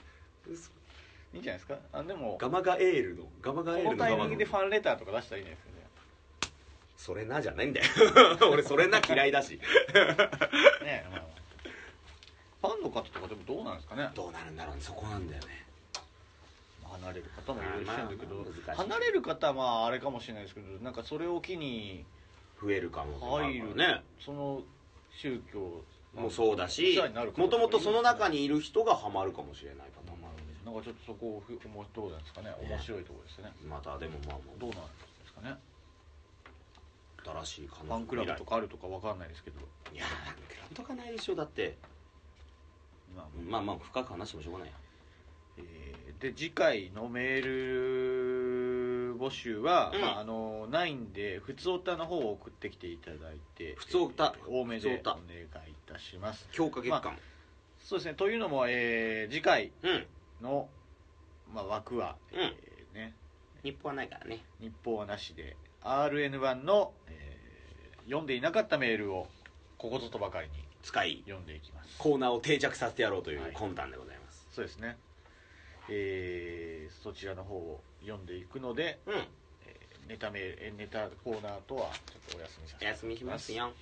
[1.34, 1.78] いいんじゃないですか？
[1.92, 5.67] あでもガマガエールのガマガエールこのタイミングでファンレターとか出したらいいんじゃないです
[6.98, 7.86] それなじゃないんだよ。
[8.52, 9.56] 俺それな嫌いだし。
[9.56, 9.64] か
[10.84, 11.22] ねねまあ
[12.60, 14.10] ファンの方とかでもどうなんですかね。
[14.14, 14.82] どうなるんだろうね。
[14.82, 15.64] そこなんだよね。
[17.00, 22.04] 離れる方もいるしんだけどまあまあ離れる方はまああれかもしれないですけどなんかそれを機に
[22.60, 24.62] 増える可能性もあ入るるからねその
[25.12, 25.84] 宗教
[26.14, 27.00] もうそうだし
[27.36, 30.64] もともとその中にいる人がハマるかもしれないパターンもあるん。
[30.64, 31.42] でなんかちょっとそこを
[31.94, 32.50] どうなんですかね。
[32.60, 33.52] 面白いところですね。
[33.68, 34.88] またでもまあどうなんで
[35.26, 35.54] すかね
[37.44, 39.60] 新しい可能ファンクラブとかあるとかわかんないですけど。
[39.92, 41.34] いやファンクラブとかないでしょ。
[41.34, 41.76] だって。
[43.14, 43.62] まあまあ。
[43.62, 44.74] まあ深く話してもしょうがないよ
[45.58, 47.42] えーで次回のメー
[49.12, 50.00] ル募集は、うん。
[50.00, 56.48] まあ、あの9で普通歌の方を送ってきていただいて普通歌えー多め普通歌でお願いいたします。
[56.52, 57.16] 強化月間、
[57.78, 58.14] そうですね。
[58.14, 60.06] というのも、えー次回うん。
[60.42, 60.68] の、
[61.52, 62.40] まあ、枠は、うん。
[62.40, 63.14] えーね、
[63.62, 64.44] 日本はないからね。
[64.60, 67.28] 日報はなしで RN1 の、えー
[68.08, 69.28] 読んでいなかったメールを
[69.76, 71.98] ここぞとばかりに使い読んでいきます。
[71.98, 73.52] コーナーを定着させてやろうというはい。
[73.52, 74.96] 魂胆でございます、そうですね。
[75.90, 79.14] えーそちらの方を読んでいくので、うん。
[79.14, 83.72] えーネタメールえーネタコーナーとはちょっとお休みさせてお休みしますよ。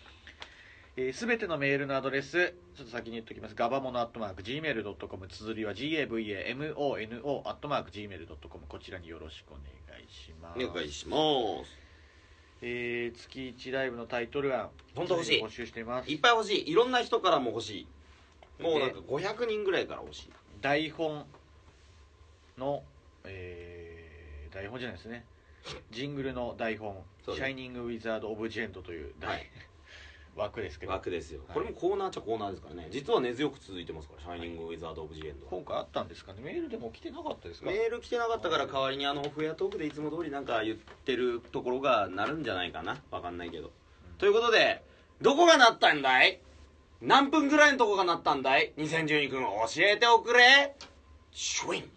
[1.13, 3.55] すべ、てのメールのアドレスちょっと先に言っておきます。
[3.55, 9.63] ガバモノアットマーク Gmail.com 綴りは GAVAMONO アットマーク Gmail.com こちらによろしくお願
[10.01, 10.65] いします。
[10.65, 11.17] お願いしま
[11.65, 11.86] す
[12.63, 15.43] えー月1ライブのタイトル案本当欲しい。
[15.43, 16.11] 募集しています。
[16.11, 16.71] いっぱい欲しい。
[16.71, 17.87] いろんな人からも欲し
[18.61, 18.63] い。
[18.63, 20.31] もうなんか500人ぐらいから欲しい。
[20.63, 21.27] 台本
[22.59, 22.83] の、
[23.25, 25.25] えー台本じゃないですね。
[25.91, 27.45] ジングルの台本「そうです。
[27.45, 29.47] シャイニング・ウィザード・オブ・ジェント」という台、はい
[30.37, 30.93] 枠ですけど。
[30.93, 31.55] 枠ですよ、はい。
[31.55, 32.89] これもコーナーっちゃコーナーですからね。
[32.91, 36.41] 実は根強く続いてますから「シャイニング・ウィザード・オブ・ジ・エンド」今回あったんですかね。
[36.43, 37.67] メールでも来てなかったですか？
[37.67, 43.03] メール来てなかったから代わりにあのオフエアトークでいつも通りなんか言ってるところがなるんじゃないかな。
[43.11, 43.71] わかんないけど、
[44.19, 44.83] ということで
[45.23, 46.41] どこがなったんだい？
[47.03, 50.75] 何分ぐらいのとこがなったんだい？2012君教えておくれ。
[51.33, 51.91] シュイン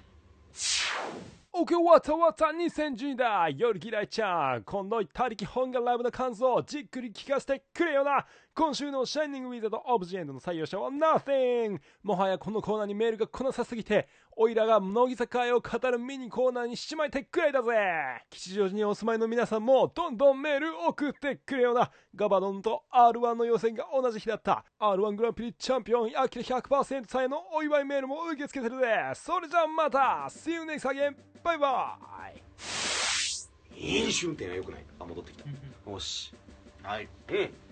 [1.52, 3.50] OK 終わった終わった2010だ。
[3.50, 4.64] 夜嫌いちゃん。
[4.64, 8.24] この他力本願ライブの感想をじっくり聞かせてくれよな。
[8.56, 11.80] 今週のシャイニングウィザードオブジェンドの採用者は Nothing!
[12.04, 17.72] もはやこのコーナーにメールが来なさすぎておいらが乃木坂愛を語るミニコーナーにしちまいてくれだぜ。
[18.30, 24.66] 吉祥寺にお住まいの皆さんもどんどんメール送ってくれよなガバドンと R1 の予選が同じ日だった。
[24.80, 28.88] R1 グランプリチャンピオンアキラ100%さえのお祝いメールも受け付けてるぜ。
[29.16, 30.28] それじゃあまた。
[30.30, 31.98] See you next again バイバ
[32.36, 32.42] イ。
[33.78, 34.86] 飲酒運転はよくない。
[35.00, 35.46] あ戻ってきた。
[35.90, 36.34] よし。
[36.84, 37.08] はい。
[37.30, 37.69] うん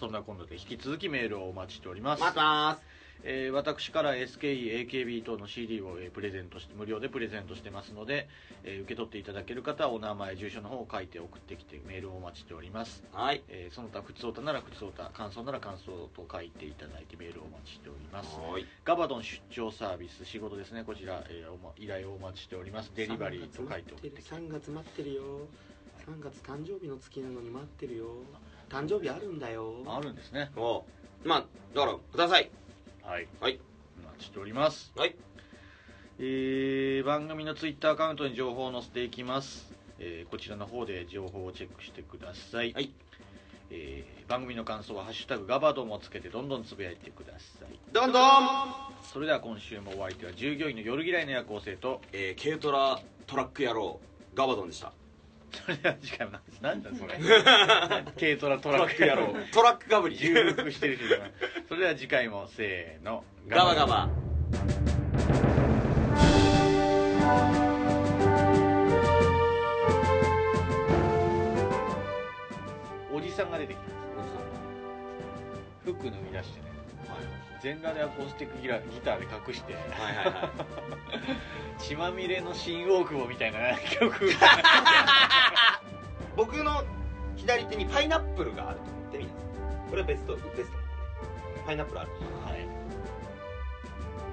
[0.00, 2.20] そんな今度で引き続きメールをお待ちしております。
[2.20, 2.80] 待ってます。
[3.22, 8.26] えー私から SKE、AKB 等の CD を、えープレゼントして無料でプレゼントしてますので、
[8.64, 13.42] えー受け取っていただける方はお名前住所の方を書いて送ってきてメールをお待ちしております、はい。
[13.48, 18.38] えーその他普通歌なら普通歌感想なら感想と書いていただいてメールをお待ちしております。
[18.40, 18.64] はい。
[18.86, 20.82] ガバドン出張サービス仕事ですね。
[20.84, 22.90] こちら、えーおま依頼をお待ちしております。
[22.96, 24.34] デリバリーと書いて送ってきて。
[24.34, 25.22] 3月待ってるよ。
[26.08, 28.06] 3月誕生日の月なのに待ってるよ
[28.70, 29.74] 誕生日あるんだよ。
[29.86, 30.50] あるんですね。
[30.56, 30.84] お
[31.24, 31.44] まあ
[31.74, 32.50] だからください。
[33.02, 33.26] はい。
[33.40, 33.58] はい。
[34.02, 34.92] お待ちしております。
[34.96, 35.16] はい。
[36.18, 42.92] えー番組のツイッターアカウントに情報を載せていきます、えーこちらの方で情報をチェックしてください、はい。
[43.70, 47.78] えー番組の感想は「ハッシュタグガバドン」をつけてどんどんつぶやいてください。
[47.92, 48.22] どんどん。
[49.02, 53.98] それでは今週もお相手は従業員の夜嫌いの夜行性とえー、軽トラトラック野郎
[54.34, 54.92] ガバドンでした
[55.52, 57.18] それでは次回も何だそれ。
[58.18, 59.34] 軽トラトラック野郎。
[59.52, 61.02] トラックかぶり重複してるし
[61.68, 63.24] それでは次回もせーの。
[63.48, 64.08] ガバガバ。
[73.12, 73.92] おじさんが出てきたんで
[75.84, 76.69] す服脱ぎ出してね
[77.62, 79.82] 全裸でアコースティックギラギターで隠してはい
[80.16, 80.34] はいはい。
[81.78, 83.58] 血まみれの新大久保みたいな
[83.98, 84.30] 曲。
[86.36, 86.82] 僕の
[87.36, 89.36] 左手にパイナップルがあると思って皆さん
[89.90, 90.76] これはベストベスト
[91.66, 92.10] パイナップルある。
[92.46, 92.66] はい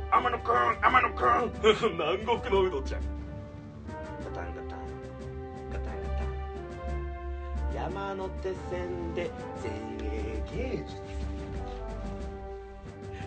[0.10, 1.52] 天野くん天野くん。
[1.98, 3.02] 南国のウドちゃん。
[4.24, 4.80] ガタンガタン
[5.74, 6.26] ガタンガタン。
[7.76, 9.30] 山手線で
[9.62, 9.70] 前
[10.10, 10.96] 衛芸術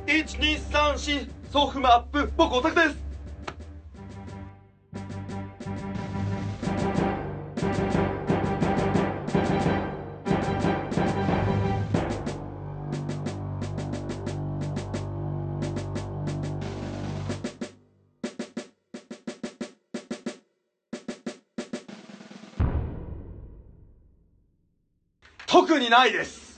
[0.07, 3.11] 1234ソフマップ僕オタクです。
[25.47, 26.50] 特にないです。